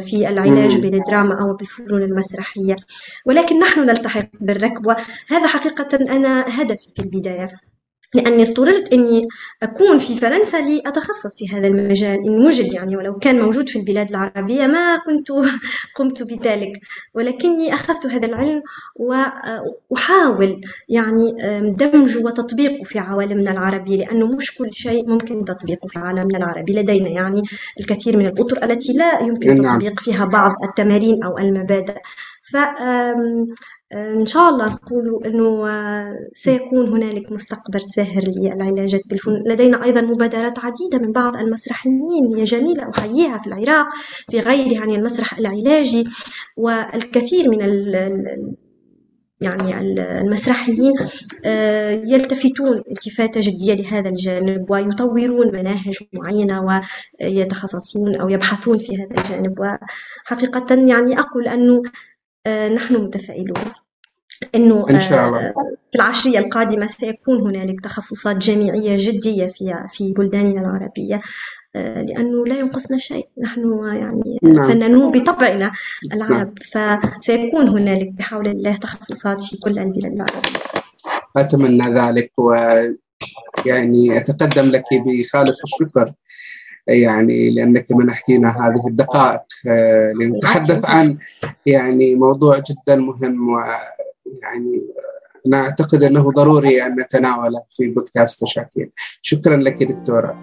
في 0.00 0.28
العلاج 0.28 0.76
بالدراما 0.80 1.40
أو 1.40 1.56
بالفنون 1.56 2.02
المسرحية. 2.02 2.76
ولكن 3.26 3.58
نحن 3.58 3.80
نلتحق 3.80 4.28
بالركب 4.40 4.86
وهذا 4.86 5.46
حقيقة 5.46 5.96
أنا 5.96 6.44
هدفي 6.62 6.88
في 6.96 7.02
البداية. 7.02 7.73
لأني 8.14 8.42
اضطررت 8.42 8.92
أني 8.92 9.28
أكون 9.62 9.98
في 9.98 10.16
فرنسا 10.16 10.56
لأتخصص 10.56 11.38
في 11.38 11.48
هذا 11.52 11.66
المجال 11.66 12.18
إن 12.26 12.46
وجد 12.46 12.72
يعني 12.72 12.96
ولو 12.96 13.18
كان 13.18 13.40
موجود 13.40 13.68
في 13.68 13.78
البلاد 13.78 14.10
العربية 14.10 14.66
ما 14.66 14.96
كنت 14.96 15.32
قمت 15.96 16.22
بذلك. 16.22 16.72
ولكني 17.14 17.74
أخذت 17.74 18.06
هذا 18.06 18.26
العلم 18.26 18.62
وأحاول 18.96 20.60
يعني 20.88 21.32
دمجه 21.78 22.18
وتطبيقه 22.18 22.84
في 22.84 22.98
عوالمنا 22.98 23.50
العربية 23.50 23.96
لأنه 23.96 24.36
مش 24.36 24.54
كل 24.54 24.74
شيء 24.74 25.08
ممكن 25.08 25.44
تطبيقه 25.44 25.88
في 25.88 25.98
عالمنا 25.98 26.38
العربي. 26.38 26.72
لدينا 26.72 27.08
يعني 27.08 27.42
الكثير 27.80 28.16
من 28.16 28.26
الأطر 28.26 28.64
التي 28.64 28.92
لا 28.92 29.20
يمكن 29.20 29.62
نعم. 29.62 29.78
تطبيق 29.78 30.00
فيها 30.00 30.24
بعض 30.24 30.52
التمارين 30.64 31.24
أو 31.24 31.38
المبادئ. 31.38 31.98
ف 32.42 32.56
إن 33.94 34.26
شاء 34.26 34.50
الله 34.50 34.72
نقول 34.72 35.22
أنه 35.26 35.64
سيكون 36.34 36.88
هنالك 36.88 37.32
مستقبل 37.32 37.80
ساهر 37.90 38.24
للعلاجات 38.26 39.00
بالفنون 39.06 39.42
لدينا 39.48 39.84
أيضا 39.84 40.00
مبادرات 40.00 40.58
عديدة 40.58 40.98
من 40.98 41.12
بعض 41.12 41.36
المسرحيين. 41.36 42.36
هي 42.36 42.44
جميلة 42.44 42.90
أحييها 42.98 43.38
في 43.38 43.46
العراق 43.46 43.86
في 44.30 44.40
غيره 44.40 44.72
يعني 44.72 44.94
المسرح 44.94 45.38
العلاجي. 45.38 46.04
والكثير 46.56 47.50
من 47.50 47.60
يعني 49.40 49.80
المسرحيين 49.80 50.94
يلتفتون 52.04 52.82
التفاتة 52.90 53.40
جدية 53.40 53.74
لهذا 53.74 54.08
الجانب 54.08 54.70
ويطورون 54.70 55.52
مناهج 55.52 55.98
معينة 56.12 56.82
ويتخصصون 57.20 58.14
أو 58.16 58.28
يبحثون 58.28 58.78
في 58.78 58.96
هذا 59.02 59.20
الجانب. 59.20 59.60
وحقيقة 59.60 60.74
يعني 60.74 61.20
أقول 61.20 61.48
أنه 61.48 61.82
نحن 62.74 62.94
متفائلون. 62.94 63.83
إنه 64.54 64.86
إن 64.90 65.00
شاء 65.00 65.28
الله. 65.28 65.40
في 65.92 65.96
العشرية 65.96 66.38
القادمة 66.38 66.86
سيكون 66.86 67.40
هنالك 67.40 67.80
تخصصات 67.80 68.36
جامعية 68.36 68.96
جدية 69.10 69.46
في 69.46 69.86
في 69.88 70.12
بلداننا 70.12 70.60
العربية 70.60 71.20
لأنه 71.74 72.46
لا 72.46 72.58
ينقصنا 72.58 72.98
شيء. 72.98 73.28
نحن 73.38 73.84
يعني 73.92 74.38
نعم. 74.42 74.68
فنانون 74.68 75.12
بطبعنا 75.12 75.72
العرب. 76.12 76.54
نعم. 76.74 77.00
فسيكون 77.20 77.68
هنالك 77.68 78.08
بحول 78.12 78.48
الله 78.48 78.76
تخصصات 78.76 79.40
في 79.40 79.56
كل 79.56 79.78
البلاد 79.78 80.12
العربية. 80.12 80.60
أتمنى 81.36 81.94
ذلك 81.94 82.32
و 82.38 82.54
يعني 83.66 84.16
أتقدم 84.16 84.70
لك 84.70 84.84
بخالص 85.06 85.60
الشكر 85.62 86.12
يعني 86.88 87.50
لأنك 87.50 87.86
منحتينا 87.90 88.48
هذه 88.48 88.88
الدقائق 88.88 89.42
لنتحدث 90.20 90.84
عن 90.84 91.18
يعني 91.66 92.14
موضوع 92.14 92.58
جدا 92.58 92.96
مهم 92.96 93.56
ويعني 94.34 94.82
أنا 95.46 95.56
أعتقد 95.56 96.02
أنه 96.02 96.30
ضروري 96.30 96.86
أن 96.86 97.00
نتناوله 97.00 97.62
في 97.70 97.86
بودكاست 97.86 98.44
تشاكيل 98.44 98.90
شكرا 99.22 99.56
لك 99.56 99.82
دكتورة. 99.82 100.36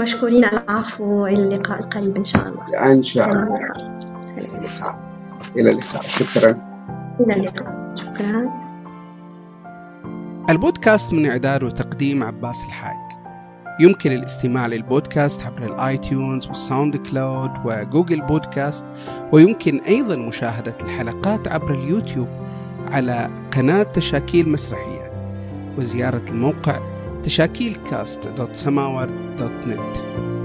مشكورين 0.00 0.44
العفو 0.44 1.26
إلى 1.26 1.42
اللقاء 1.42 1.80
القريب 1.80 2.16
إن 2.16 2.24
شاء 2.24 2.48
الله. 2.48 2.92
إن 2.92 3.02
شاء 3.02 3.32
الله. 3.32 3.58
إلى 5.56 5.70
اللقاء. 5.70 6.02
شكرا. 6.06 6.50
إلى 7.20 7.36
اللقاء. 7.36 7.94
شكرا. 7.96 8.62
البودكاست 10.50 11.12
من 11.12 11.30
إعداد 11.30 11.62
وتقديم 11.62 12.22
عباس 12.22 12.64
الحايك 12.64 13.12
يمكن 13.80 14.12
الاستماع 14.12 14.66
للبودكاست 14.66 15.42
عبر 15.42 15.74
ال 15.74 15.82
iTunes 15.82 16.30
وال 16.30 16.46
SoundCloud 16.46 17.50
و 17.64 17.72
Google 17.72 18.20
Podcast 18.20 18.86
ويمكن 19.32 19.80
أيضا 19.80 20.16
مشاهدة 20.16 20.76
الحلقات 20.82 21.48
عبر 21.48 21.74
اليوتيوب. 21.74 22.28
على 22.92 23.30
قناة 23.52 23.82
تشاكيل 23.82 24.48
مسرحية 24.48 25.12
وزيارة 25.78 26.24
الموقع 26.30 26.80
تشاكيل 27.24 27.78
كاست 27.90 28.28
دوت 28.28 28.56
سماورد 28.56 29.36
دوت 29.36 29.66
نت. 29.66 30.41